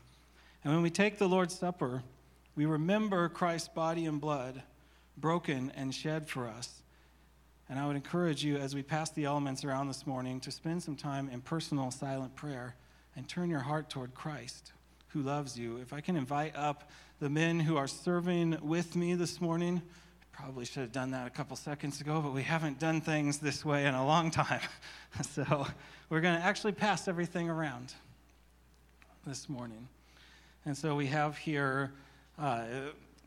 And 0.63 0.73
when 0.73 0.83
we 0.83 0.91
take 0.91 1.19
the 1.19 1.29
Lord's 1.29 1.59
Supper, 1.59 2.05
we 2.55 2.65
remember 2.65 3.29
Christ's 3.29 3.69
body 3.69 4.07
and 4.07 4.21
blood 4.21 4.63
broken 5.17 5.73
and 5.77 5.95
shed 5.95 6.29
for 6.29 6.49
us 6.49 6.83
and 7.69 7.79
I 7.81 7.87
would 7.87 7.97
encourage 7.97 8.45
you 8.45 8.57
as 8.57 8.75
we 8.75 8.83
pass 8.83 9.11
the 9.11 9.25
elements 9.25 9.65
around 9.65 9.89
this 9.89 10.07
morning 10.07 10.39
to 10.41 10.53
spend 10.53 10.83
some 10.83 10.95
time 10.95 11.29
in 11.29 11.41
personal 11.41 11.91
silent 11.91 12.37
prayer 12.37 12.77
and 13.17 13.29
turn 13.29 13.51
your 13.51 13.61
heart 13.61 13.91
toward 13.91 14.15
Christ 14.15 14.73
who 15.09 15.23
loves 15.23 15.59
you. 15.59 15.79
If 15.79 15.93
I 15.93 16.01
can 16.01 16.17
invite 16.17 16.55
up 16.55 16.91
the 17.19 17.29
men 17.29 17.59
who 17.59 17.77
are 17.77 17.89
serving 17.89 18.59
with 18.63 18.95
me 18.95 19.15
this 19.15 19.41
morning, 19.41 19.83
I 20.23 20.37
probably 20.37 20.65
should 20.65 20.83
have 20.83 20.93
done 20.93 21.11
that 21.11 21.27
a 21.27 21.31
couple 21.31 21.57
seconds 21.57 22.01
ago, 22.01 22.21
but 22.21 22.33
we 22.33 22.43
haven't 22.45 22.79
done 22.79 23.01
things 23.01 23.39
this 23.39 23.65
way 23.65 23.87
in 23.87 23.95
a 23.95 24.07
long 24.07 24.31
time. 24.31 24.61
so 25.31 25.67
we're 26.09 26.21
going 26.21 26.39
to 26.39 26.45
actually 26.45 26.73
pass 26.73 27.09
everything 27.09 27.51
around 27.51 27.95
this 29.27 29.49
morning. 29.49 29.89
And 30.65 30.77
so 30.77 30.95
we 30.95 31.07
have 31.07 31.37
here 31.37 31.93
uh, 32.39 32.65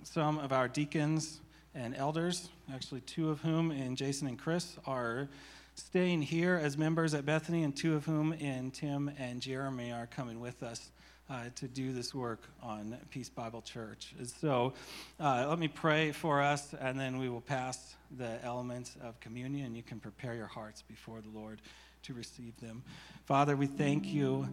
some 0.04 0.38
of 0.38 0.54
our 0.54 0.70
deacons 0.70 1.42
and 1.76 1.96
elders, 1.96 2.50
actually, 2.74 3.02
two 3.02 3.30
of 3.30 3.42
whom, 3.42 3.72
in 3.72 3.96
Jason 3.96 4.28
and 4.28 4.38
Chris, 4.38 4.78
are 4.86 5.30
staying 5.76 6.22
here 6.22 6.60
as 6.62 6.78
members 6.78 7.14
at 7.14 7.26
Bethany, 7.26 7.64
and 7.64 7.76
two 7.76 7.96
of 7.96 8.06
whom, 8.06 8.34
in 8.34 8.72
Tim 8.72 9.12
and 9.18 9.42
Jeremy, 9.42 9.92
are 9.92 10.08
coming 10.08 10.40
with 10.40 10.64
us. 10.64 10.92
Uh, 11.32 11.44
to 11.56 11.68
do 11.68 11.94
this 11.94 12.16
work 12.16 12.50
on 12.64 12.98
Peace 13.12 13.30
Bible 13.30 13.62
Church. 13.62 14.16
So 14.42 14.74
uh, 15.20 15.46
let 15.48 15.60
me 15.60 15.68
pray 15.68 16.12
for 16.12 16.42
us, 16.42 16.74
and 16.82 17.00
then 17.00 17.20
we 17.20 17.30
will 17.30 17.40
pass 17.40 17.96
the 18.18 18.44
elements 18.44 18.98
of 19.04 19.20
communion. 19.20 19.68
and 19.68 19.78
You 19.78 19.84
can 19.84 20.00
prepare 20.00 20.34
your 20.34 20.48
hearts 20.48 20.82
before 20.82 21.22
the 21.22 21.30
Lord 21.30 21.62
to 22.02 22.16
receive 22.16 22.60
them. 22.60 22.82
Father, 23.26 23.56
we 23.56 23.68
thank 23.68 24.08
you 24.08 24.48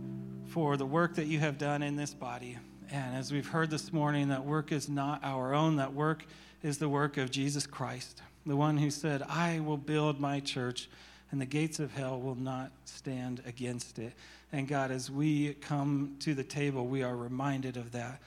for 0.48 0.76
the 0.76 0.84
work 0.84 1.14
that 1.14 1.28
you 1.28 1.38
have 1.38 1.56
done 1.56 1.82
in 1.82 1.96
this 1.96 2.12
body. 2.12 2.58
And 2.90 3.16
as 3.16 3.32
we've 3.32 3.48
heard 3.48 3.70
this 3.70 3.90
morning, 3.90 4.28
that 4.28 4.44
work 4.44 4.70
is 4.70 4.86
not 4.86 5.24
our 5.24 5.54
own, 5.54 5.76
that 5.76 5.94
work 5.94 6.26
is 6.62 6.78
the 6.78 6.88
work 6.88 7.16
of 7.16 7.30
Jesus 7.30 7.66
Christ, 7.66 8.22
the 8.44 8.56
one 8.56 8.76
who 8.76 8.90
said, 8.90 9.22
I 9.22 9.60
will 9.60 9.76
build 9.76 10.20
my 10.20 10.40
church, 10.40 10.88
and 11.30 11.40
the 11.40 11.46
gates 11.46 11.80
of 11.80 11.92
hell 11.92 12.20
will 12.20 12.36
not 12.36 12.70
stand 12.84 13.42
against 13.46 13.98
it. 13.98 14.12
And 14.52 14.68
God, 14.68 14.90
as 14.90 15.10
we 15.10 15.54
come 15.54 16.16
to 16.20 16.34
the 16.34 16.44
table, 16.44 16.86
we 16.86 17.02
are 17.02 17.16
reminded 17.16 17.76
of 17.76 17.92
that, 17.92 18.20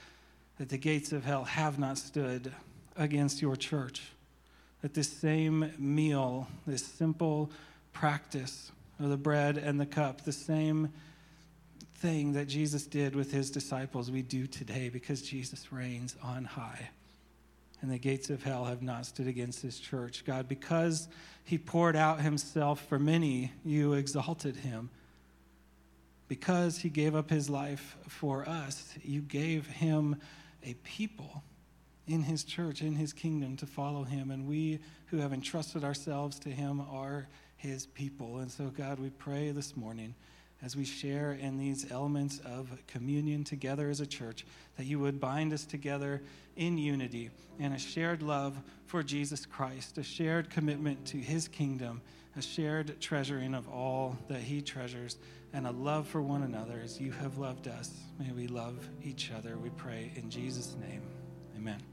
that 0.58 0.68
the 0.68 0.78
gates 0.78 1.12
of 1.12 1.24
hell 1.24 1.44
have 1.44 1.78
not 1.78 1.98
stood 1.98 2.52
against 2.96 3.40
your 3.40 3.56
church. 3.56 4.02
That 4.82 4.94
this 4.94 5.10
same 5.10 5.72
meal, 5.78 6.46
this 6.66 6.84
simple 6.84 7.50
practice 7.92 8.70
of 8.98 9.08
the 9.08 9.16
bread 9.16 9.56
and 9.56 9.80
the 9.80 9.86
cup, 9.86 10.22
the 10.22 10.32
same 10.32 10.92
thing 11.96 12.32
that 12.34 12.48
Jesus 12.48 12.86
did 12.86 13.14
with 13.14 13.32
his 13.32 13.50
disciples, 13.50 14.10
we 14.10 14.22
do 14.22 14.46
today 14.46 14.88
because 14.88 15.22
Jesus 15.22 15.72
reigns 15.72 16.16
on 16.22 16.44
high 16.44 16.90
and 17.82 17.90
the 17.90 17.98
gates 17.98 18.30
of 18.30 18.42
hell 18.42 18.64
have 18.64 18.82
not 18.82 19.06
stood 19.06 19.26
against 19.26 19.62
his 19.62 19.78
church. 19.78 20.24
God, 20.24 20.48
because 20.48 21.08
he 21.44 21.58
poured 21.58 21.96
out 21.96 22.20
himself 22.20 22.80
for 22.86 22.98
many, 22.98 23.52
you 23.64 23.94
exalted 23.94 24.56
him. 24.56 24.90
Because 26.28 26.78
he 26.78 26.90
gave 26.90 27.16
up 27.16 27.30
his 27.30 27.50
life 27.50 27.96
for 28.06 28.48
us, 28.48 28.94
you 29.02 29.20
gave 29.20 29.66
him 29.66 30.16
a 30.62 30.74
people 30.74 31.42
in 32.06 32.22
his 32.22 32.44
church, 32.44 32.82
in 32.82 32.94
his 32.94 33.12
kingdom 33.12 33.56
to 33.56 33.66
follow 33.66 34.04
him. 34.04 34.30
And 34.30 34.46
we 34.46 34.80
who 35.06 35.18
have 35.18 35.32
entrusted 35.32 35.82
ourselves 35.82 36.38
to 36.40 36.50
him 36.50 36.80
are 36.80 37.28
his 37.56 37.86
people. 37.86 38.38
And 38.38 38.50
so, 38.50 38.66
God, 38.66 38.98
we 38.98 39.10
pray 39.10 39.50
this 39.50 39.76
morning 39.76 40.14
as 40.62 40.76
we 40.76 40.84
share 40.84 41.32
in 41.32 41.58
these 41.58 41.90
elements 41.90 42.40
of 42.44 42.70
communion 42.86 43.44
together 43.44 43.88
as 43.88 44.00
a 44.00 44.06
church, 44.06 44.44
that 44.76 44.86
you 44.86 44.98
would 44.98 45.20
bind 45.20 45.52
us 45.52 45.64
together 45.64 46.22
in 46.56 46.76
unity 46.76 47.30
and 47.58 47.74
a 47.74 47.78
shared 47.78 48.22
love 48.22 48.58
for 48.86 49.02
Jesus 49.02 49.46
Christ, 49.46 49.98
a 49.98 50.02
shared 50.02 50.50
commitment 50.50 51.04
to 51.06 51.16
his 51.16 51.48
kingdom, 51.48 52.00
a 52.36 52.42
shared 52.42 53.00
treasuring 53.00 53.54
of 53.54 53.68
all 53.68 54.16
that 54.28 54.40
he 54.40 54.60
treasures, 54.62 55.16
and 55.52 55.66
a 55.66 55.70
love 55.70 56.06
for 56.06 56.22
one 56.22 56.42
another 56.42 56.80
as 56.82 57.00
you 57.00 57.12
have 57.12 57.38
loved 57.38 57.66
us. 57.66 57.90
May 58.18 58.32
we 58.32 58.46
love 58.46 58.88
each 59.02 59.30
other, 59.36 59.56
we 59.56 59.70
pray 59.70 60.12
in 60.16 60.30
Jesus' 60.30 60.76
name. 60.80 61.02
Amen. 61.56 61.89